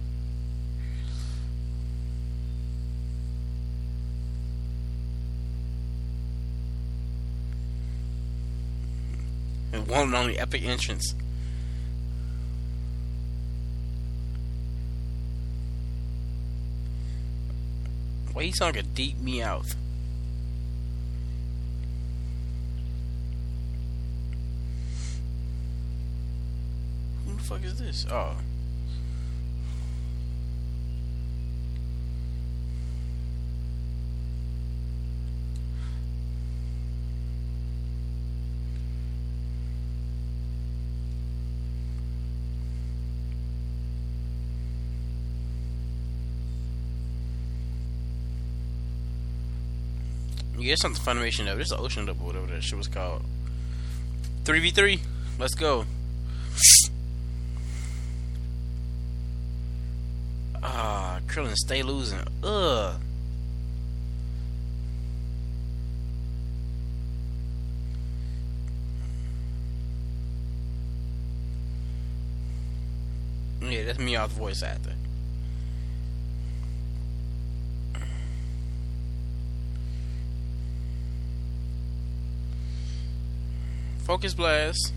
And 9.72 9.88
one 9.88 10.04
and 10.04 10.16
only 10.16 10.38
epic 10.38 10.64
entrance. 10.64 11.16
Why 18.38 18.44
you 18.44 18.54
sound 18.54 18.76
like 18.76 18.86
a 18.86 18.88
deep 18.90 19.18
meowth? 19.18 19.74
Who 27.26 27.34
the 27.34 27.42
fuck 27.42 27.64
is 27.64 27.80
this? 27.80 28.06
Oh. 28.12 28.36
Yeah, 50.68 50.74
it's 50.74 50.82
the 50.82 50.90
Funimation 50.90 51.46
though. 51.46 51.58
Is 51.58 51.72
Ocean 51.72 52.10
Up 52.10 52.20
or 52.20 52.26
whatever 52.26 52.48
that 52.48 52.62
shit 52.62 52.78
was 52.78 52.90
called. 52.90 53.24
3v3. 54.44 55.00
Let's 55.40 55.56
go. 55.56 55.86
Ah, 60.62 61.22
Krillin, 61.28 61.56
stay 61.56 61.84
losing. 61.84 62.20
Ugh. 62.44 63.00
Yeah, 73.62 73.84
that's 73.86 74.00
me 74.00 74.18
off 74.18 74.32
voice 74.32 74.62
actor. 74.62 74.96
Focus 84.08 84.34
blast. 84.34 84.94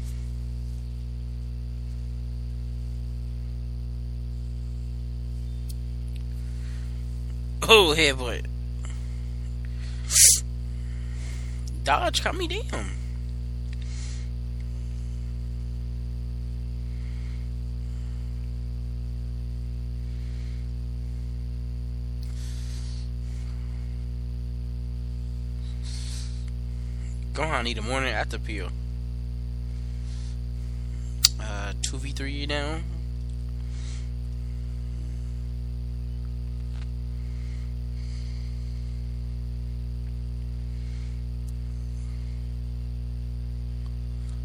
Oh, 7.69 7.93
headbutt. 7.97 8.47
Dodge, 11.83 12.23
cut 12.23 12.37
me 12.37 12.47
down. 12.47 12.87
Gohan 27.33 27.65
need 27.65 27.79
a 27.79 27.83
morning 27.83 28.13
after 28.13 28.39
pill. 28.39 28.71
Uh, 31.71 31.73
2v3 31.83 32.49
now. 32.49 32.81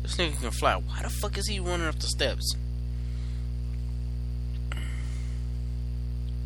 This 0.04 0.18
nigga 0.18 0.40
can 0.40 0.52
fly. 0.52 0.76
Why 0.76 1.02
the 1.02 1.10
fuck 1.10 1.36
is 1.40 1.48
he 1.48 1.60
running 1.60 1.88
up 1.88 1.98
the 1.98 2.06
steps? 2.06 2.56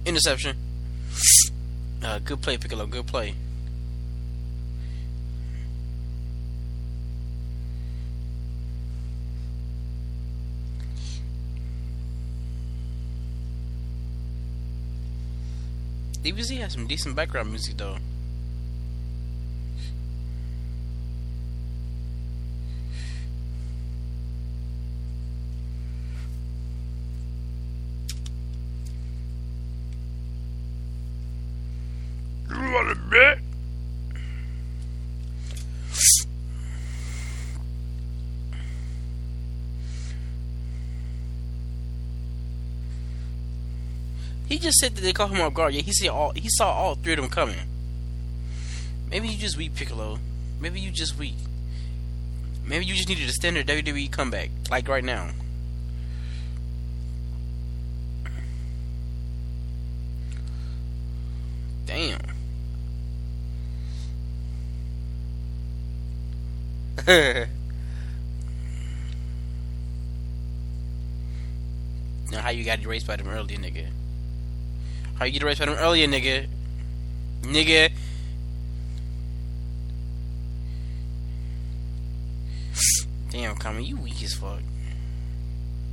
Interception. 0.05 0.55
Uh, 2.01 2.19
good 2.19 2.41
play, 2.41 2.57
Piccolo. 2.57 2.85
Good 2.85 3.05
play. 3.05 3.35
DBZ 16.23 16.57
has 16.57 16.73
some 16.73 16.85
decent 16.85 17.15
background 17.15 17.49
music 17.49 17.77
though. 17.77 17.97
He 44.59 44.65
just 44.65 44.79
said 44.79 44.93
that 44.95 45.01
they 45.01 45.13
caught 45.13 45.29
him 45.29 45.39
off 45.39 45.53
guard. 45.53 45.73
Yeah, 45.73 45.83
he 45.83 45.93
saw 45.93 46.13
all 46.13 46.31
he 46.35 46.49
saw 46.49 46.69
all 46.69 46.95
three 46.95 47.13
of 47.13 47.21
them 47.21 47.29
coming. 47.29 47.55
Maybe 49.09 49.29
you 49.29 49.37
just 49.37 49.55
weak, 49.55 49.73
Piccolo. 49.73 50.19
Maybe 50.59 50.81
you 50.81 50.91
just 50.91 51.17
weak. 51.17 51.37
Maybe 52.65 52.83
you 52.83 52.93
just 52.93 53.07
needed 53.07 53.29
a 53.29 53.31
standard 53.31 53.67
WWE 53.67 54.11
comeback, 54.11 54.49
like 54.69 54.89
right 54.89 55.01
now. 55.01 55.29
Damn. 61.85 62.19
now, 72.29 72.41
how 72.41 72.41
how 72.41 72.49
you 72.49 72.65
got 72.65 72.81
erased 72.81 73.07
by 73.07 73.15
them 73.15 73.29
earlier, 73.29 73.57
nigga. 73.57 73.87
How 75.19 75.25
you 75.25 75.33
get 75.33 75.41
erased 75.41 75.59
by 75.59 75.65
them 75.65 75.75
earlier, 75.75 76.07
nigga? 76.07 76.47
Nigga. 77.41 77.91
Damn, 83.29 83.57
Kami, 83.57 83.83
you 83.83 83.97
weak 83.97 84.23
as 84.23 84.33
fuck. 84.33 84.61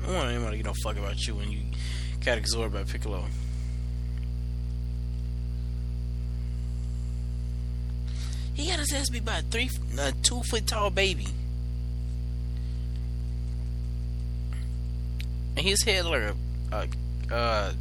I 0.01 0.07
don't 0.07 0.15
want 0.15 0.31
anyone 0.31 0.53
to 0.53 0.57
get 0.57 0.67
no 0.67 0.75
fuck 0.85 0.97
about 0.97 1.27
you 1.27 1.35
when 1.35 1.51
you 1.51 1.59
got 2.25 2.39
absorbed 2.39 2.75
by 2.75 2.85
Piccolo. 2.85 3.25
He 8.55 8.69
got 8.69 8.79
his 8.79 8.93
ass 8.93 9.11
beat 9.11 9.25
by 9.25 9.39
a 9.39 9.43
three, 9.43 9.69
a 9.99 10.13
two 10.23 10.41
foot 10.45 10.69
tall 10.69 10.91
baby. 10.91 11.27
And 15.57 15.67
his 15.67 15.83
head 15.83 16.05
like 16.05 16.33
a 16.71 17.35
uh, 17.35 17.73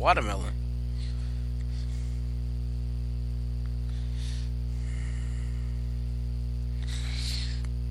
watermelon. 0.00 0.54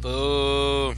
Boo. 0.02 0.96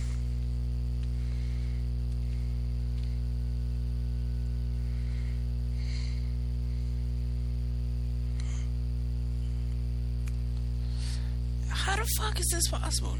How 11.67 11.95
the 11.97 12.07
fuck 12.17 12.39
is 12.39 12.47
this 12.53 12.67
possible? 12.69 13.17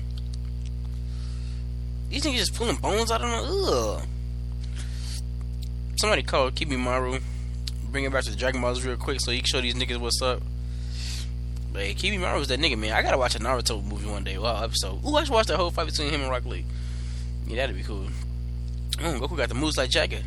These 2.09 2.23
niggas 2.23 2.37
just 2.37 2.55
pulling 2.55 2.77
bones 2.77 3.11
out 3.11 3.21
of 3.21 3.29
them? 3.29 3.39
Ugh. 3.43 4.03
Somebody 5.99 6.23
call 6.23 6.51
Kimimaro. 6.51 7.21
Bring 7.91 8.05
it 8.05 8.11
back 8.13 8.23
to 8.23 8.31
the 8.31 8.37
Dragon 8.37 8.61
Balls 8.61 8.85
real 8.85 8.95
quick 8.95 9.19
so 9.19 9.31
he 9.31 9.39
can 9.39 9.45
show 9.45 9.61
these 9.61 9.75
niggas 9.75 9.97
what's 9.99 10.21
up. 10.21 10.41
But 11.73 11.83
hey, 11.83 11.93
Kimimaro 11.93 12.45
that 12.47 12.59
nigga, 12.59 12.77
man. 12.77 12.93
I 12.93 13.01
gotta 13.01 13.17
watch 13.17 13.35
a 13.35 13.39
Naruto 13.39 13.83
movie 13.83 14.09
one 14.09 14.23
day. 14.23 14.37
Wow, 14.37 14.63
episode. 14.63 15.05
Ooh, 15.05 15.15
I 15.15 15.23
should 15.23 15.33
watch 15.33 15.47
the 15.47 15.57
whole 15.57 15.71
fight 15.71 15.87
between 15.87 16.09
him 16.09 16.21
and 16.21 16.29
Rock 16.29 16.45
Lee. 16.45 16.65
Yeah, 17.47 17.57
that'd 17.57 17.75
be 17.75 17.83
cool. 17.83 18.07
Mm, 18.97 19.19
Goku 19.19 19.35
got 19.37 19.49
the 19.49 19.55
moves 19.55 19.77
like 19.77 19.89
Jagger. 19.89 20.21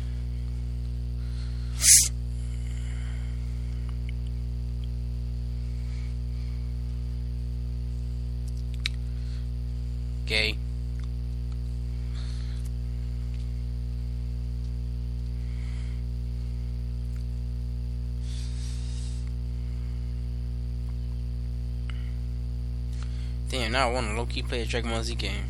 Now 23.75 23.89
I 23.89 23.91
want 23.91 24.07
to 24.07 24.13
low 24.15 24.25
key 24.25 24.41
play 24.41 24.61
a 24.61 24.65
Dragon 24.65 24.89
Ball 24.89 25.03
Z 25.03 25.15
game. 25.15 25.43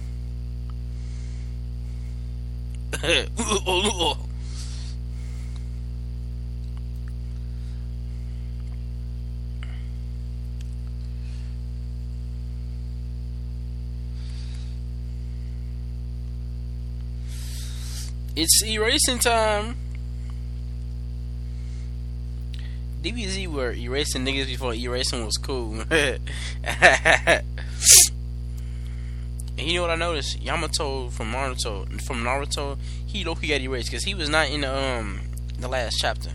It's 18.38 18.62
erasing 18.66 19.20
time. 19.20 19.78
DBZ 23.02 23.48
were 23.48 23.72
erasing 23.72 24.26
niggas 24.26 24.48
before 24.48 24.74
erasing 24.74 25.24
was 25.24 25.38
cool. 25.38 25.86
and 29.66 29.72
you 29.72 29.80
know 29.80 29.88
what 29.88 29.90
I 29.90 29.96
noticed? 29.96 30.40
Yamato 30.40 31.10
from 31.10 31.32
Naruto, 31.32 32.00
from 32.04 32.24
Naruto, 32.24 32.78
he 33.08 33.24
low 33.24 33.34
got 33.34 33.62
erased 33.62 33.90
because 33.90 34.04
he 34.04 34.14
was 34.14 34.30
not 34.30 34.48
in 34.52 34.62
the 34.62 34.72
um 34.72 35.22
the 35.58 35.68
last 35.68 35.96
chapter. 36.00 36.30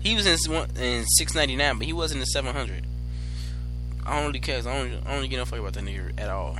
He 0.00 0.14
was 0.14 0.24
in 0.26 0.54
in 0.80 1.04
six 1.04 1.34
ninety 1.34 1.54
nine, 1.54 1.76
but 1.76 1.86
he 1.86 1.92
wasn't 1.92 2.20
in 2.20 2.26
seven 2.26 2.54
hundred. 2.54 2.86
I 4.06 4.16
don't 4.16 4.28
really 4.28 4.40
care. 4.40 4.56
I 4.60 4.62
don't, 4.62 4.74
I 4.74 4.94
don't 5.04 5.16
really 5.16 5.28
give 5.28 5.38
no 5.38 5.44
fuck 5.44 5.58
about 5.58 5.74
that 5.74 5.84
nigga 5.84 6.18
at 6.18 6.30
all. 6.30 6.56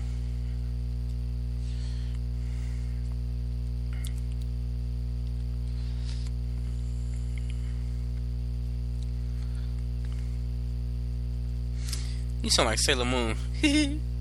You 12.42 12.50
sound 12.50 12.68
like 12.68 12.78
Sailor 12.80 13.06
Moon. 13.06 13.36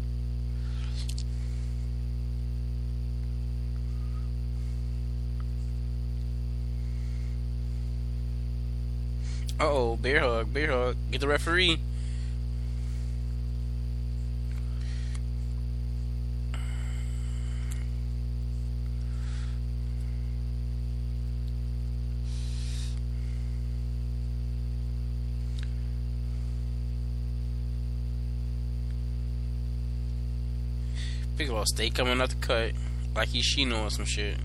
bear 9.95 10.19
hug, 10.19 10.53
bear 10.53 10.71
hug. 10.71 10.97
Get 11.11 11.21
the 11.21 11.27
referee. 11.27 11.79
Big 31.37 31.47
Piccolo 31.47 31.65
stay 31.65 31.89
coming 31.89 32.21
out 32.21 32.29
the 32.29 32.35
cut 32.37 32.71
like 33.13 33.27
he's 33.27 33.43
Shino 33.43 33.87
or 33.87 33.89
some 33.89 34.05
shit. 34.05 34.37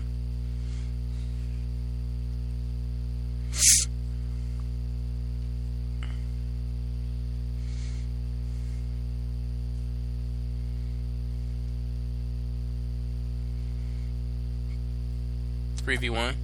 Three 15.91 15.97
v 15.97 16.09
one. 16.09 16.35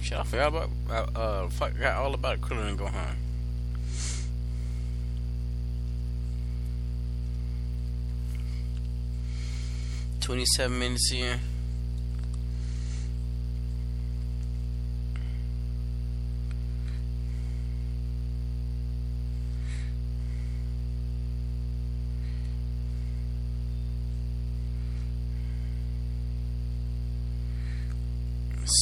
Shit, 0.00 0.16
I 0.16 0.22
forgot 0.22 0.48
about 0.48 1.14
uh, 1.14 1.48
forgot 1.48 1.96
all 1.96 2.14
about 2.14 2.40
Krillin 2.40 2.70
and 2.70 2.78
Gohan. 2.78 3.16
27 10.20 10.78
minutes 10.78 11.12
in. 11.12 11.40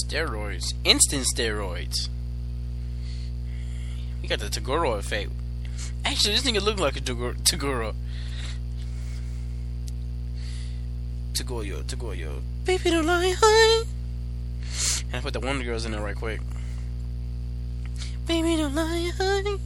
Steroids. 0.05 0.75
Instant 0.85 1.27
steroids. 1.35 2.09
We 4.20 4.29
got 4.29 4.40
the 4.40 4.46
Toguro 4.46 4.99
effect. 4.99 5.31
Actually, 6.05 6.35
this 6.35 6.42
nigga 6.42 6.62
look 6.62 6.79
like 6.81 6.96
a 6.96 7.01
Toguro. 7.01 7.94
Tagoyo, 11.33 11.83
Tagoyo. 11.83 12.40
Baby, 12.64 12.90
don't 12.90 13.07
lie, 13.07 13.35
honey. 13.38 13.88
And 15.07 15.16
I 15.16 15.20
put 15.20 15.33
the 15.33 15.40
Wonder 15.40 15.64
Girls 15.64 15.85
in 15.85 15.92
there 15.92 16.01
right 16.01 16.16
quick. 16.16 16.40
Baby, 18.27 18.57
don't 18.57 18.75
lie, 18.75 19.12
honey. 19.16 19.59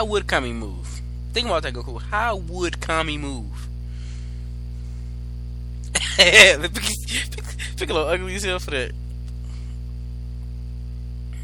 How 0.00 0.06
would 0.06 0.26
Kami 0.26 0.54
move? 0.54 1.02
Think 1.34 1.46
about 1.46 1.62
that, 1.62 1.74
Goku. 1.74 2.00
How 2.00 2.34
would 2.34 2.80
Kami 2.80 3.18
move? 3.18 3.68
pick 6.16 7.44
Piccolo 7.76 8.06
ugly 8.06 8.34
as 8.34 8.44
hell 8.44 8.60
for 8.60 8.70
that 8.70 8.92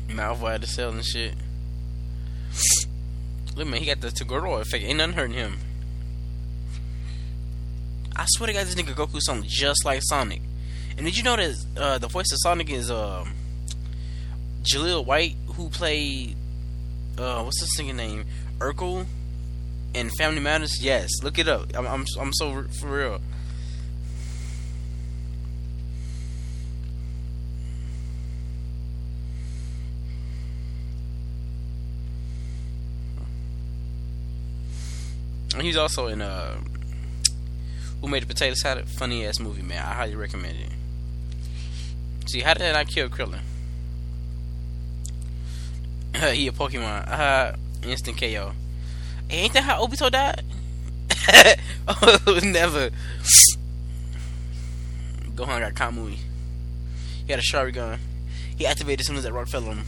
mouth 0.09 0.41
wide 0.41 0.63
to 0.63 0.67
sell 0.67 0.89
and 0.89 1.05
shit. 1.05 1.35
Look, 3.55 3.69
man, 3.69 3.79
he 3.79 3.85
got 3.85 4.01
the 4.01 4.09
Toguro 4.09 4.59
effect. 4.63 4.85
Ain't 4.85 4.97
nothing 4.97 5.17
hurting 5.17 5.37
him. 5.37 5.59
I 8.17 8.25
swear 8.27 8.47
to 8.47 8.53
God, 8.55 8.67
this 8.67 8.75
nigga 8.75 8.95
Goku 8.95 9.21
sounds 9.21 9.49
just 9.49 9.85
like 9.85 10.01
Sonic. 10.03 10.41
And 10.97 11.05
did 11.05 11.19
you 11.19 11.23
know 11.23 11.37
that 11.37 11.67
uh, 11.77 11.99
the 11.99 12.09
voice 12.09 12.33
of 12.33 12.39
Sonic 12.41 12.71
is 12.71 12.91
uh, 12.91 13.27
Jaleel 14.63 15.05
White, 15.05 15.37
who 15.57 15.69
played 15.69 16.39
uh, 17.19 17.43
what's 17.43 17.61
the 17.61 17.67
singer 17.67 17.95
name? 17.95 18.25
Urkel 18.59 19.07
and 19.95 20.11
Family 20.19 20.41
Matters. 20.41 20.83
Yes, 20.83 21.11
look 21.23 21.39
it 21.39 21.49
up. 21.49 21.71
I'm 21.75 21.87
I'm, 21.87 22.05
I'm 22.19 22.33
so 22.33 22.65
for 22.81 22.89
real. 22.89 23.21
And 35.57 35.65
he's 35.65 35.79
also 35.79 36.07
in 36.09 36.21
uh, 36.21 36.59
Who 38.03 38.09
Made 38.09 38.23
the 38.23 38.27
Potato 38.27 38.55
Salad? 38.55 38.91
Funny 38.91 39.25
ass 39.25 39.41
movie, 39.41 39.63
man. 39.63 39.79
I 39.79 39.95
highly 39.95 40.15
recommend 40.15 40.59
it. 40.59 40.71
See, 42.29 42.41
how 42.41 42.53
did 42.53 42.75
I 42.75 42.85
kill 42.85 43.09
Krillin? 43.09 43.41
he 46.35 46.47
a 46.49 46.53
Pokemon. 46.53 47.09
Uh, 47.09 47.57
instant 47.83 48.19
KO. 48.19 48.53
Ain't 49.31 49.53
that 49.55 49.65
how 49.65 49.85
Obito 49.87 50.11
died? 50.11 50.45
oh, 51.89 52.41
never. 52.43 52.91
Gohan 55.35 55.61
got 55.61 55.75
Kamui. 55.75 56.19
He 57.27 57.33
had 57.33 57.39
a 57.39 57.43
Sharingan. 57.43 57.99
He 58.57 58.67
activated 58.67 59.01
as 59.01 59.07
soon 59.07 59.17
as 59.17 59.25
that 59.25 59.33
rock 59.33 59.49
fell 59.49 59.69
on 59.69 59.79
him. 59.79 59.87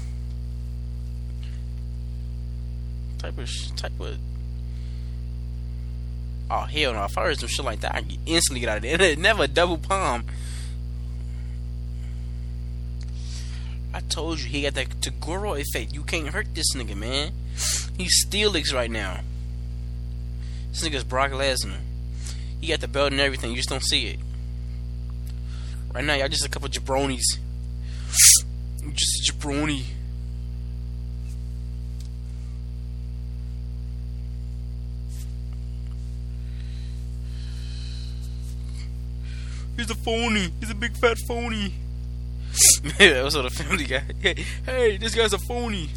Type 3.18 3.38
of 3.38 3.50
type 3.76 4.00
of 4.00 4.18
Oh 6.50 6.60
hell 6.60 6.94
no! 6.94 7.04
If 7.04 7.18
I 7.18 7.24
heard 7.24 7.38
some 7.38 7.48
shit 7.48 7.64
like 7.64 7.80
that, 7.80 7.94
I 7.94 8.04
instantly 8.24 8.60
get 8.60 8.68
out 8.68 8.76
of 8.78 8.82
there. 8.82 9.16
Never 9.18 9.46
double 9.46 9.78
palm. 9.78 10.24
I 13.98 14.00
told 14.02 14.38
you 14.38 14.48
he 14.48 14.62
got 14.62 14.74
that 14.74 14.90
Toguro 15.00 15.60
effect. 15.60 15.92
You 15.92 16.04
can't 16.04 16.28
hurt 16.28 16.54
this 16.54 16.72
nigga, 16.76 16.94
man. 16.94 17.32
He's 17.96 18.24
Steelix 18.24 18.72
right 18.72 18.88
now. 18.88 19.22
This 20.70 20.88
nigga's 20.88 21.02
Brock 21.02 21.32
Lesnar. 21.32 21.80
He 22.60 22.68
got 22.68 22.80
the 22.80 22.86
belt 22.86 23.10
and 23.10 23.20
everything. 23.20 23.50
You 23.50 23.56
just 23.56 23.68
don't 23.68 23.82
see 23.82 24.06
it. 24.06 24.20
Right 25.92 26.04
now, 26.04 26.14
y'all 26.14 26.28
just 26.28 26.46
a 26.46 26.48
couple 26.48 26.68
jabronis. 26.68 27.24
just 28.94 29.28
a 29.28 29.32
jabroni. 29.32 29.82
He's 39.76 39.90
a 39.90 39.96
phony. 39.96 40.52
He's 40.60 40.70
a 40.70 40.76
big 40.76 40.96
fat 40.96 41.18
phony. 41.26 41.74
That 42.98 43.24
was 43.24 43.36
what 43.36 43.46
a 43.46 43.50
family 43.50 43.84
guy. 43.84 44.02
Hey, 44.20 44.44
hey, 44.64 44.96
this 44.96 45.14
guy's 45.14 45.32
a 45.32 45.38
phony. 45.38 45.90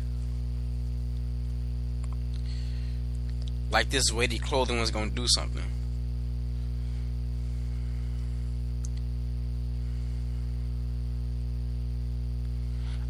Like 3.71 3.89
this 3.89 4.11
weighty 4.11 4.37
clothing 4.37 4.79
was 4.79 4.91
gonna 4.91 5.11
do 5.11 5.27
something. 5.27 5.63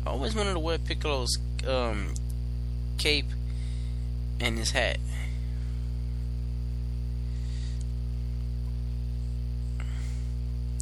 I 0.05 0.09
always 0.09 0.35
wanted 0.35 0.53
to 0.53 0.59
wear 0.59 0.77
Piccolo's 0.77 1.37
um, 1.67 2.13
cape 2.97 3.27
and 4.39 4.57
his 4.57 4.71
hat. 4.71 4.97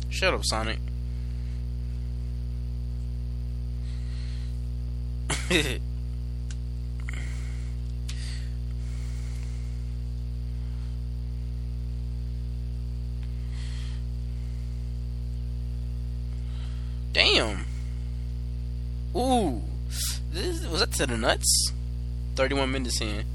Shut 0.10 0.34
up, 0.34 0.44
Sonic. 0.44 0.80
Damn. 17.14 17.66
Ooh. 19.16 19.62
This, 20.32 20.66
was 20.68 20.80
that 20.82 20.92
to 20.94 21.08
the 21.08 21.18
nuts? 21.18 21.72
31 22.36 22.72
minutes 22.72 23.02
in. 23.02 23.26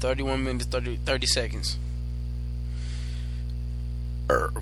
31 0.00 0.42
minutes, 0.42 0.64
30, 0.66 0.96
30 1.04 1.26
seconds. 1.26 1.78
Er. 4.30 4.52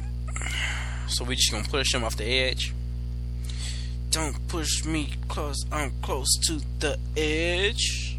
So 1.06 1.24
we 1.24 1.36
just 1.36 1.52
gonna 1.52 1.64
push 1.64 1.94
him 1.94 2.04
off 2.04 2.16
the 2.16 2.24
edge. 2.24 2.74
Don't 4.18 4.48
push 4.48 4.84
me 4.84 5.10
close, 5.28 5.64
I'm 5.70 5.92
close 6.02 6.26
to 6.48 6.60
the 6.80 6.98
edge. 7.16 8.18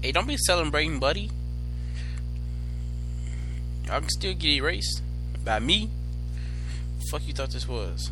hey, 0.00 0.12
don't 0.12 0.28
be 0.28 0.36
celebrating, 0.36 1.00
buddy. 1.00 1.28
I 3.94 4.00
can 4.00 4.08
still 4.08 4.34
get 4.34 4.50
erased 4.50 5.02
by 5.44 5.60
me. 5.60 5.88
Fuck 7.12 7.28
you 7.28 7.32
thought 7.32 7.50
this 7.50 7.68
was? 7.68 8.10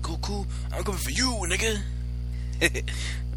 Goku, 0.00 0.46
I'm 0.72 0.82
coming 0.82 0.98
for 0.98 1.10
you, 1.10 1.26
nigga. 1.50 1.82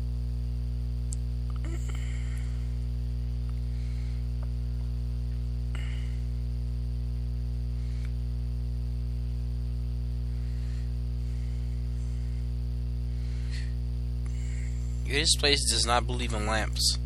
This 15.16 15.38
place 15.38 15.64
does 15.72 15.86
not 15.86 16.06
believe 16.06 16.34
in 16.34 16.46
lamps. 16.46 16.98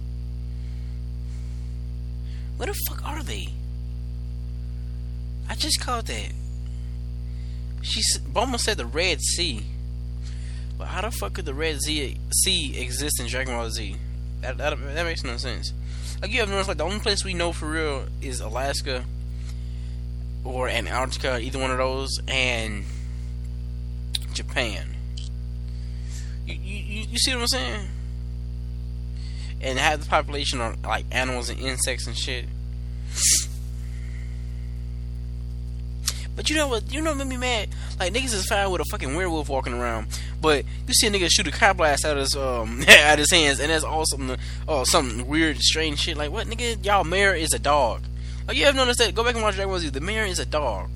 Where 2.58 2.66
the 2.66 2.74
fuck 2.88 3.08
are 3.08 3.22
they? 3.22 3.50
I 5.48 5.54
just 5.54 5.80
called 5.80 6.08
that. 6.08 6.32
She 7.84 8.02
Bulma 8.34 8.60
said 8.60 8.78
the 8.78 8.88
Red 8.88 9.22
Sea, 9.22 9.62
but 10.76 10.88
how 10.88 11.02
the 11.02 11.12
fuck 11.12 11.34
could 11.34 11.46
the 11.46 11.54
Red 11.54 11.82
Sea, 11.82 12.18
sea 12.32 12.76
exist 12.80 13.20
in 13.20 13.28
Dragon 13.28 13.54
Ball 13.54 13.70
Z? 13.70 13.96
That, 14.42 14.58
that 14.58 14.76
that 14.96 15.04
makes 15.04 15.24
no 15.24 15.38
sense. 15.38 15.72
Like 16.20 16.32
you 16.32 16.40
have 16.40 16.50
noticed, 16.50 16.68
like 16.68 16.80
the 16.80 16.86
only 16.86 17.02
place 17.02 17.24
we 17.24 17.36
know 17.36 17.52
for 17.52 17.70
real 17.70 18.08
is 18.24 18.40
Alaska 18.40 19.06
or 20.44 20.68
Antarctica, 20.68 21.40
either 21.40 21.60
one 21.60 21.70
of 21.70 21.78
those, 21.78 22.10
and 22.28 22.86
Japan. 24.34 24.96
You, 26.48 26.56
you, 26.56 27.06
you 27.12 27.18
see 27.20 27.36
what 27.36 27.42
I'm 27.42 27.48
saying? 27.48 27.88
And 29.62 29.78
have 29.78 30.02
the 30.02 30.10
population 30.10 30.62
on 30.62 30.82
like 30.84 31.06
animals 31.12 31.50
and 31.50 31.60
insects 31.60 32.08
and 32.08 32.18
shit. 32.18 32.46
But 36.40 36.50
you 36.50 36.56
know 36.56 36.70
what? 36.70 36.94
You 36.94 37.02
know 37.02 37.12
what 37.12 37.18
made 37.18 37.28
me 37.28 37.36
mad? 37.36 37.68
Like 38.00 38.14
niggas 38.14 38.34
is 38.34 38.46
fine 38.46 38.72
with 38.72 38.80
a 38.80 38.86
fucking 38.86 39.14
werewolf 39.14 39.50
walking 39.50 39.74
around, 39.74 40.08
but 40.42 40.64
you 40.88 40.94
see 40.94 41.08
a 41.08 41.12
nigga 41.12 41.28
shoot 41.30 41.46
a 41.48 41.52
car 41.52 41.74
blast 41.74 42.06
out 42.06 42.16
of 42.16 42.22
his 42.22 42.34
um 42.34 42.82
out 42.88 43.20
his 43.20 43.30
hands, 43.30 43.60
and 43.60 43.70
that's 43.70 43.84
all 43.84 44.06
some 44.06 44.38
oh 44.66 44.86
some 44.86 45.28
weird 45.28 45.58
strange 45.58 46.00
shit. 46.00 46.16
Like 46.16 46.32
what 46.32 46.48
nigga? 46.48 46.86
Y'all 46.86 47.04
mayor 47.04 47.34
is 47.34 47.54
a 47.54 47.60
dog. 47.60 48.04
Like 48.48 48.56
you 48.56 48.66
ever 48.66 48.78
noticed 48.78 49.00
that? 49.00 49.14
Go 49.14 49.26
back 49.26 49.36
and 49.36 49.44
watch 49.44 49.56
Dragon 49.56 49.70
Ball 49.70 49.80
Z. 49.80 49.90
The 49.90 50.00
mayor 50.00 50.24
is 50.24 50.40
a 50.40 50.46
dog. 50.46 50.90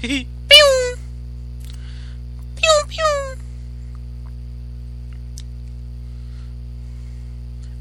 Pew! 0.00 0.24
Pew 2.56 2.82
pew! 2.88 3.34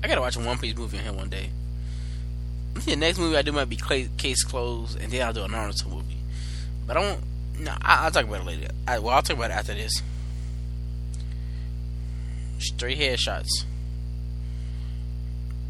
I 0.03 0.07
gotta 0.07 0.21
watch 0.21 0.35
a 0.35 0.39
One 0.39 0.57
Piece 0.57 0.75
movie 0.75 0.97
in 0.97 1.03
here 1.03 1.13
one 1.13 1.29
day. 1.29 1.49
The 2.85 2.95
next 2.95 3.19
movie 3.19 3.35
I 3.35 3.41
do 3.41 3.51
might 3.51 3.69
be 3.69 3.75
Case 3.75 4.43
Closed, 4.43 4.99
and 4.99 5.11
then 5.11 5.25
I'll 5.25 5.33
do 5.33 5.43
a 5.43 5.47
Naruto 5.47 5.89
movie. 5.89 6.17
But 6.87 6.97
I 6.97 7.01
don't. 7.01 7.19
No, 7.59 7.73
I, 7.81 8.05
will 8.05 8.11
talk 8.11 8.23
about 8.25 8.41
it 8.41 8.45
later. 8.45 8.67
I, 8.87 8.99
well, 8.99 9.15
I'll 9.15 9.21
talk 9.21 9.35
about 9.35 9.51
it 9.51 9.55
after 9.55 9.73
this. 9.73 10.01
Straight 12.59 12.97
headshots. 12.97 13.65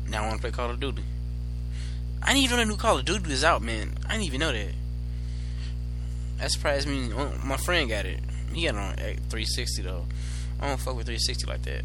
Now 0.08 0.24
I 0.24 0.28
want 0.28 0.38
to 0.38 0.42
play 0.42 0.52
Call 0.52 0.70
of 0.70 0.80
Duty. 0.80 1.04
I 2.22 2.34
didn't 2.34 2.44
even 2.44 2.58
know 2.58 2.64
the 2.64 2.70
new 2.70 2.78
Call 2.78 3.00
of 3.00 3.06
Duty 3.06 3.28
was 3.30 3.44
out, 3.44 3.62
man. 3.62 3.98
I 4.06 4.14
didn't 4.14 4.26
even 4.26 4.40
know 4.40 4.52
that. 4.52 4.74
That 6.40 6.52
surprised 6.52 6.88
me. 6.88 7.12
Oh, 7.14 7.34
my 7.44 7.58
friend 7.58 7.90
got 7.90 8.06
it. 8.06 8.22
He 8.54 8.66
got 8.66 8.76
it 8.76 8.78
on 8.78 8.96
360 8.96 9.82
though. 9.82 10.06
I 10.60 10.68
don't 10.68 10.80
fuck 10.80 10.96
with 10.96 11.06
360 11.06 11.46
like 11.46 11.64
that. 11.64 11.84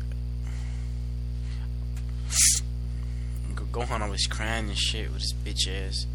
Gohan 3.75 4.01
always 4.03 4.27
crying 4.29 4.69
and 4.69 4.79
shit 4.79 5.13
with 5.13 5.23
his 5.23 5.35
bitch 5.35 5.67
ass. 5.69 6.07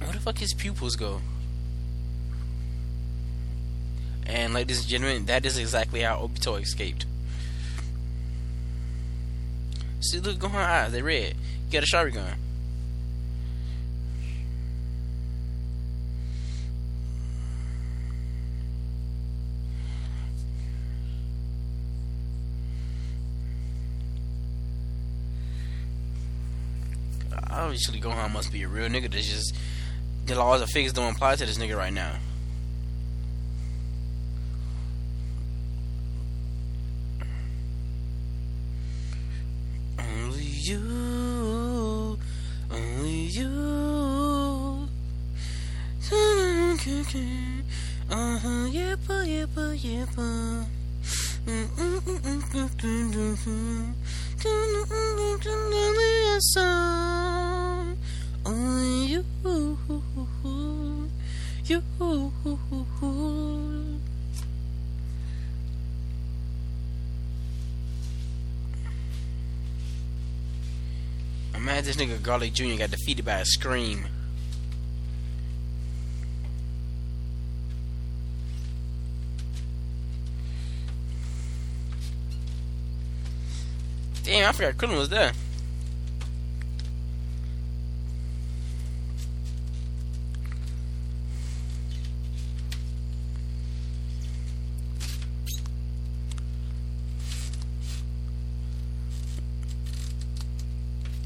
Where 0.00 0.12
the 0.12 0.20
fuck 0.20 0.38
his 0.38 0.54
pupils 0.54 0.96
go? 0.96 1.20
And 4.26 4.54
ladies 4.54 4.78
and 4.80 4.88
gentlemen, 4.88 5.26
that 5.26 5.44
is 5.44 5.58
exactly 5.58 6.00
how 6.00 6.16
Obito 6.26 6.58
escaped. 6.58 7.04
See, 10.00 10.20
look, 10.20 10.38
Gohan 10.38 10.54
eyes, 10.54 10.92
they 10.92 11.02
red. 11.02 11.34
He 11.68 11.72
got 11.72 11.82
a 11.82 11.86
Sharingan. 11.86 12.36
Obviously 27.68 28.00
Gohan 28.00 28.32
must 28.32 28.50
be 28.50 28.62
a 28.62 28.68
real 28.68 28.88
nigga. 28.88 29.12
That's 29.12 29.28
just 29.28 29.54
the 30.24 30.34
laws 30.34 30.62
of 30.62 30.70
physics 30.70 30.94
don't 30.94 31.14
apply 31.14 31.36
to 31.36 31.44
this 31.44 31.58
nigga 31.58 31.76
right 31.76 31.92
now. 31.92 32.14
Only 39.98 40.44
you, 40.44 42.18
only 42.70 43.28
you. 43.36 44.88
Uh-huh, 48.10 48.48
yippa, 48.72 49.26
yippa, 49.28 49.76
yippa. 49.76 50.64
Only 51.46 52.00
you, 52.82 53.36
you. 53.44 53.94
I'm 71.54 71.64
mad 71.64 71.84
this 71.84 71.96
nigga 71.96 72.22
Garlic 72.22 72.52
Jr. 72.52 72.76
got 72.78 72.90
defeated 72.90 73.24
by 73.24 73.40
a 73.40 73.44
scream. 73.44 74.06
Damn, 84.28 84.46
I 84.46 84.52
forgot 84.52 84.76
Krillin 84.76 84.98
was 84.98 85.08
there. 85.08 85.32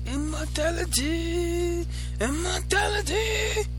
Immortality! 0.06 1.84
Immortality! 2.20 3.71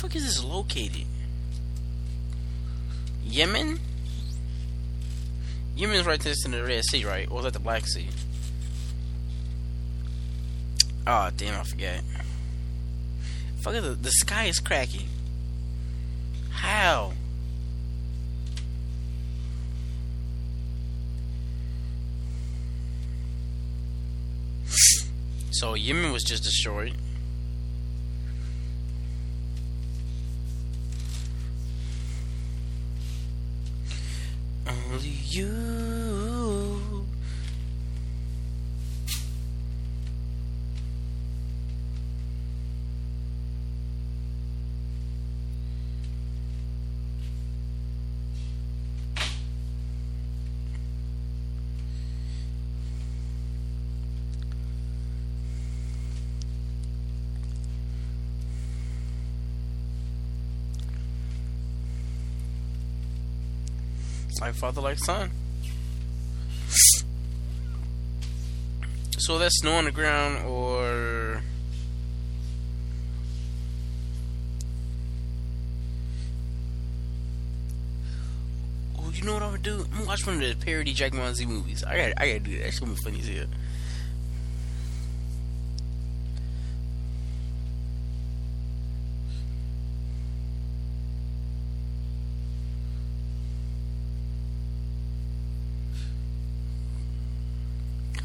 Fuck 0.00 0.16
is 0.16 0.24
this 0.24 0.42
located? 0.42 1.04
Yemen? 3.22 3.78
Yemen's 5.76 6.06
right 6.06 6.24
next 6.24 6.42
to 6.42 6.48
the 6.48 6.64
Red 6.64 6.82
Sea, 6.84 7.04
right? 7.04 7.30
Or 7.30 7.34
was 7.34 7.44
that 7.44 7.52
the 7.52 7.58
Black 7.58 7.86
Sea? 7.86 8.08
Oh, 11.06 11.28
damn, 11.36 11.60
I 11.60 11.64
forget. 11.64 12.02
Fuck 13.60 13.74
the, 13.74 13.80
the 13.80 14.10
sky 14.10 14.44
is 14.44 14.58
cracking. 14.58 15.06
How? 16.50 17.12
So 25.50 25.74
Yemen 25.74 26.10
was 26.10 26.22
just 26.22 26.42
destroyed. 26.42 26.94
You. 35.10 35.89
Like 64.50 64.58
father, 64.58 64.80
like 64.80 64.98
son. 64.98 65.30
So 69.18 69.38
that's 69.38 69.60
snow 69.60 69.74
on 69.74 69.84
the 69.84 69.92
ground, 69.92 70.44
or 70.44 71.42
oh, 78.98 79.10
you 79.14 79.22
know 79.22 79.34
what 79.34 79.42
I'm 79.42 79.50
gonna 79.50 79.58
do? 79.58 79.84
I'm 79.92 79.98
gonna 79.98 80.06
watch 80.06 80.26
one 80.26 80.36
of 80.36 80.40
the 80.40 80.56
parody 80.64 80.94
Dragon 80.94 81.20
Ball 81.20 81.32
Z 81.32 81.46
movies. 81.46 81.84
I 81.84 81.96
gotta 81.96 82.20
I 82.20 82.26
gotta 82.26 82.40
do 82.40 82.56
that. 82.58 82.64
That's 82.64 82.80
gonna 82.80 82.92
be 82.92 82.98
funny 83.04 83.20
as 83.20 83.28
hell. 83.28 83.46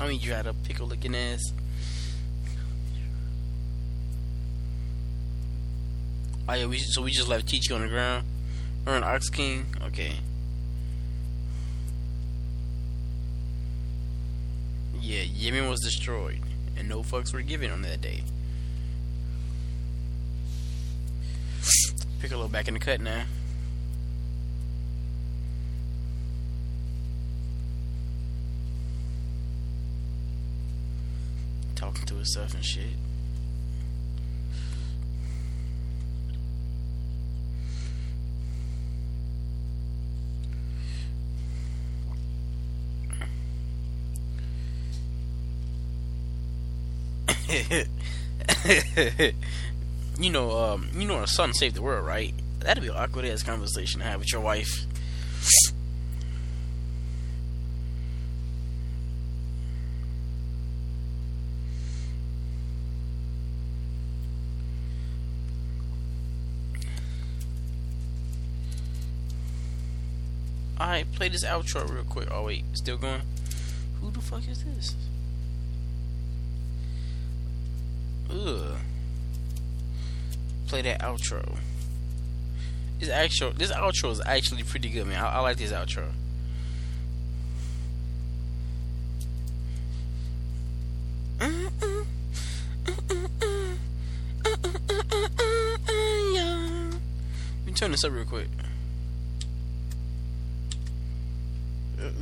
I 0.06 0.08
mean, 0.10 0.20
you 0.22 0.34
had 0.34 0.46
a 0.46 0.54
pickle 0.54 0.86
looking 0.86 1.16
ass. 1.16 1.42
Oh 6.48 6.54
yeah, 6.54 6.68
we 6.68 6.78
so 6.78 7.02
we 7.02 7.10
just 7.10 7.28
left 7.28 7.50
Chi 7.50 7.58
Chi 7.68 7.74
on 7.74 7.82
the 7.82 7.88
ground, 7.88 8.24
or 8.86 8.94
an 8.94 9.04
Ox 9.04 9.30
King. 9.30 9.66
Okay. 9.82 10.18
Yeah, 15.02 15.24
Yemen 15.24 15.68
was 15.72 15.80
destroyed, 15.80 16.42
and 16.78 16.88
no 16.88 17.02
fucks 17.02 17.34
were 17.34 17.42
given 17.42 17.72
on 17.72 17.82
that 17.82 18.00
day. 18.00 18.22
Piccolo 22.20 22.48
back 22.48 22.68
in 22.68 22.76
the 22.76 22.80
cut 22.80 23.02
now. 23.02 23.26
To 32.08 32.16
himself 32.16 32.54
and 32.54 32.64
shit. 32.64 32.88
you 50.20 50.30
know, 50.30 50.52
um, 50.52 50.90
you 50.96 51.08
know, 51.08 51.16
our 51.16 51.28
son 51.28 51.54
saved 51.54 51.76
the 51.76 51.82
world, 51.82 52.06
right? 52.06 52.34
That'd 52.60 52.84
be 52.84 52.90
an 52.90 52.96
awkward 52.96 53.26
ass 53.26 53.44
conversation 53.44 54.00
to 54.02 54.06
have 54.06 54.20
with 54.20 54.32
your 54.32 54.42
wife. 54.42 54.86
Alright, 70.96 71.12
play 71.12 71.28
this 71.28 71.44
outro 71.44 71.94
real 71.94 72.06
quick. 72.06 72.30
Oh 72.32 72.46
wait, 72.46 72.64
still 72.72 72.96
going? 72.96 73.22
Who 74.00 74.12
the 74.12 74.22
fuck 74.22 74.48
is 74.48 74.64
this? 74.64 74.96
Ugh. 78.30 78.78
Play 80.68 80.84
that 80.84 81.02
outro. 81.02 81.58
This 83.02 83.10
actual 83.10 83.52
this 83.52 83.74
outro 83.74 84.10
is 84.10 84.22
actually 84.26 84.64
pretty 84.64 84.88
good, 84.88 85.06
man. 85.06 85.22
I, 85.22 85.32
I 85.32 85.40
like 85.42 85.58
this 85.58 85.74
outro. 85.74 86.12
Let 91.42 91.52
me 97.66 97.74
turn 97.74 97.92
this 97.92 98.06
up 98.06 98.14
real 98.14 98.24
quick. 98.24 98.48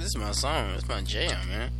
This 0.04 0.16
is 0.16 0.18
my 0.18 0.34
song. 0.34 0.72
It's 0.72 0.89
my 0.89 0.99
jam, 0.99 1.47
man. 1.47 1.72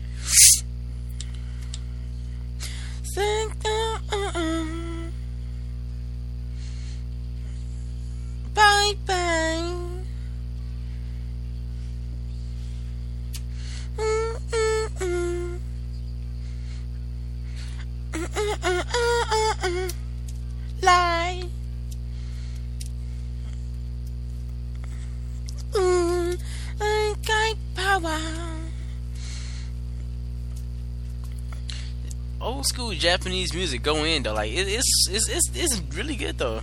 Japanese 33.04 33.54
music 33.54 33.84
go 33.84 34.06
in 34.06 34.24
though, 34.24 34.34
like 34.34 34.52
it, 34.54 34.66
it's 34.70 35.08
it's 35.12 35.28
it's 35.28 35.52
it's 35.54 35.82
really 35.94 36.16
good 36.16 36.38
though. 36.38 36.62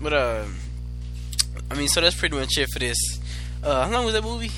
But 0.00 0.12
uh, 0.12 0.44
I 1.68 1.74
mean, 1.74 1.88
so 1.88 2.00
that's 2.00 2.14
pretty 2.14 2.36
much 2.36 2.56
it 2.56 2.68
for 2.72 2.78
this. 2.78 2.96
Uh, 3.60 3.86
how 3.86 3.92
long 3.92 4.04
was 4.04 4.14
that 4.14 4.22
movie? 4.22 4.52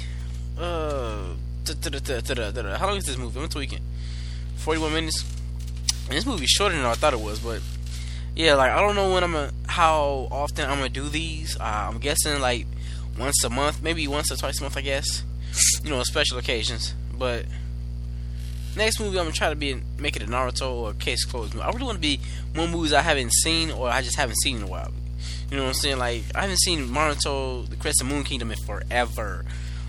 Uh, 0.59 1.35
how 2.77 2.87
long 2.87 2.99
is 2.99 3.05
this 3.05 3.17
movie? 3.17 3.41
I'm 3.41 3.49
tweaking. 3.49 3.81
Forty-one 4.57 4.93
minutes. 4.93 5.25
And 6.09 6.19
this 6.19 6.27
movie's 6.27 6.51
shorter 6.51 6.77
than 6.77 6.85
I 6.85 6.93
thought 6.95 7.15
it 7.15 7.21
was, 7.21 7.39
but 7.41 7.63
yeah, 8.37 8.53
like 8.55 8.73
I 8.73 8.81
don't 8.81 8.95
know 8.95 9.11
when 9.15 9.25
I'm 9.25 9.33
gonna, 9.33 9.53
how 9.67 10.29
often 10.31 10.69
I'm 10.69 10.77
gonna 10.77 10.91
do 10.91 11.09
these. 11.09 11.57
Uh, 11.59 11.89
I'm 11.91 11.99
guessing 11.99 12.41
like 12.41 12.67
once 13.19 13.43
a 13.43 13.49
month, 13.51 13.83
maybe 13.83 14.07
once 14.07 14.31
or 14.31 14.37
twice 14.37 14.61
a 14.61 14.63
month, 14.65 14.77
I 14.77 14.83
guess. 14.83 15.25
You 15.83 15.91
know, 15.91 16.03
special 16.03 16.37
occasions. 16.37 16.95
But 17.19 17.47
next 18.77 19.01
movie, 19.01 19.19
I'm 19.19 19.25
gonna 19.25 19.33
try 19.33 19.51
to 19.51 19.57
be 19.57 19.81
make 19.99 20.17
it 20.17 20.23
a 20.23 20.27
Naruto 20.27 20.71
or 20.71 20.93
Case 20.95 21.25
Closed. 21.25 21.55
Movie. 21.55 21.65
I 21.65 21.71
really 21.71 21.85
want 21.85 21.97
to 21.97 22.01
be 22.01 22.21
one 22.55 22.71
movies 22.71 22.93
I 22.93 23.03
haven't 23.03 23.33
seen 23.33 23.71
or 23.71 23.89
I 23.89 24.03
just 24.03 24.17
haven't 24.17 24.37
seen 24.43 24.57
in 24.57 24.63
a 24.63 24.67
while. 24.67 24.93
You 25.51 25.57
know 25.57 25.65
what 25.65 25.69
I'm 25.71 25.75
saying? 25.75 25.99
Like 25.99 26.23
I 26.35 26.43
haven't 26.43 26.61
seen 26.61 26.89
Naruto, 26.89 27.69
The 27.69 27.77
Crescent 27.77 28.09
Moon 28.09 28.25
Kingdom 28.25 28.51
in 28.51 28.59
forever. 28.59 29.45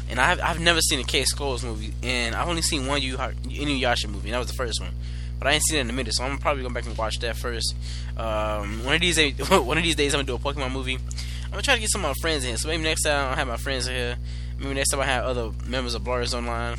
And 0.09 0.19
I've, 0.19 0.41
I've 0.41 0.59
never 0.59 0.81
seen 0.81 0.99
a 0.99 1.03
Case 1.03 1.31
Closed 1.31 1.63
movie, 1.63 1.93
and 2.03 2.35
I've 2.35 2.47
only 2.49 2.61
seen 2.61 2.85
one 2.85 3.01
Yu 3.01 3.15
Inuyasha 3.15 4.09
movie, 4.09 4.27
and 4.27 4.33
that 4.33 4.39
was 4.39 4.47
the 4.47 4.53
first 4.53 4.81
one. 4.81 4.91
But 5.39 5.47
I 5.47 5.53
ain't 5.53 5.63
seen 5.63 5.77
it 5.77 5.81
in 5.81 5.89
a 5.89 5.93
minute, 5.93 6.13
so 6.13 6.23
I'm 6.23 6.37
probably 6.37 6.61
going 6.61 6.73
back 6.73 6.85
and 6.85 6.97
watch 6.97 7.19
that 7.19 7.37
first. 7.37 7.73
Um, 8.17 8.83
one 8.83 8.95
of 8.95 9.01
these 9.01 9.15
days, 9.15 9.49
one 9.49 9.77
of 9.77 9.83
these 9.83 9.95
days, 9.95 10.13
I'm 10.13 10.23
gonna 10.23 10.27
do 10.27 10.35
a 10.35 10.53
Pokemon 10.53 10.71
movie. 10.71 10.95
I'm 10.95 11.51
gonna 11.51 11.61
try 11.63 11.75
to 11.75 11.79
get 11.79 11.89
some 11.89 12.03
of 12.03 12.09
my 12.09 12.13
friends 12.21 12.43
in, 12.43 12.57
so 12.57 12.67
maybe 12.67 12.83
next 12.83 13.03
time 13.03 13.29
I'll 13.29 13.35
have 13.35 13.47
my 13.47 13.57
friends 13.57 13.87
here. 13.87 14.17
Maybe 14.59 14.73
next 14.73 14.89
time 14.89 14.99
I 14.99 15.05
have 15.05 15.25
other 15.25 15.51
members 15.65 15.95
of 15.95 16.03
Blurs 16.03 16.33
Online 16.33 16.77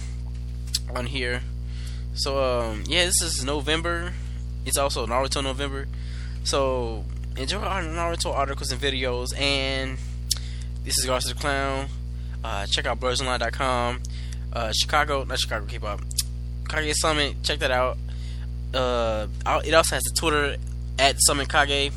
on 0.94 1.06
here. 1.06 1.42
So 2.14 2.42
um, 2.42 2.84
yeah, 2.86 3.04
this 3.06 3.20
is 3.22 3.44
November. 3.44 4.12
It's 4.64 4.78
also 4.78 5.06
Naruto 5.06 5.42
November. 5.42 5.86
So 6.44 7.04
enjoy 7.36 7.58
our 7.58 7.82
Naruto 7.82 8.32
articles 8.32 8.70
and 8.70 8.80
videos. 8.80 9.36
And 9.38 9.98
this 10.84 10.98
is 10.98 11.06
Garcia 11.06 11.34
the 11.34 11.40
Clown. 11.40 11.88
Uh, 12.42 12.66
check 12.66 12.86
out 12.86 13.00
BlursOnline.com. 13.00 14.00
Uh, 14.52 14.72
Chicago, 14.72 15.24
not 15.24 15.38
Chicago 15.38 15.66
K-pop. 15.66 16.00
Kage 16.68 16.94
Summit, 16.94 17.36
check 17.42 17.58
that 17.58 17.70
out. 17.70 17.98
Uh, 18.72 19.26
it 19.64 19.74
also 19.74 19.96
has 19.96 20.02
a 20.06 20.14
Twitter 20.14 20.56
at 20.98 21.16
Summit 21.20 21.48
Kage. 21.48 21.92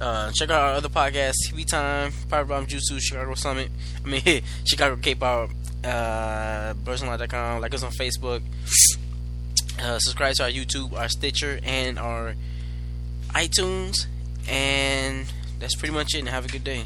Uh, 0.00 0.30
check 0.32 0.50
out 0.50 0.60
our 0.60 0.72
other 0.74 0.88
podcasts, 0.88 1.34
TV 1.48 1.66
Time, 1.66 2.12
Power 2.28 2.44
Bomb 2.44 2.66
Jutsu, 2.66 3.00
Chicago 3.00 3.34
Summit. 3.34 3.70
I 4.04 4.08
mean, 4.08 4.42
Chicago 4.64 4.96
K-pop. 4.96 5.50
Uh. 5.84 6.74
Like 6.86 7.74
us 7.74 7.82
on 7.82 7.90
Facebook. 7.90 8.42
Uh, 9.80 9.98
subscribe 9.98 10.34
to 10.34 10.44
our 10.44 10.50
YouTube, 10.50 10.92
our 10.92 11.08
Stitcher, 11.08 11.58
and 11.62 11.98
our 11.98 12.34
iTunes. 13.30 14.06
And 14.48 15.32
that's 15.58 15.74
pretty 15.76 15.94
much 15.94 16.14
it. 16.14 16.20
And 16.20 16.28
have 16.28 16.44
a 16.44 16.48
good 16.48 16.64
day. 16.64 16.84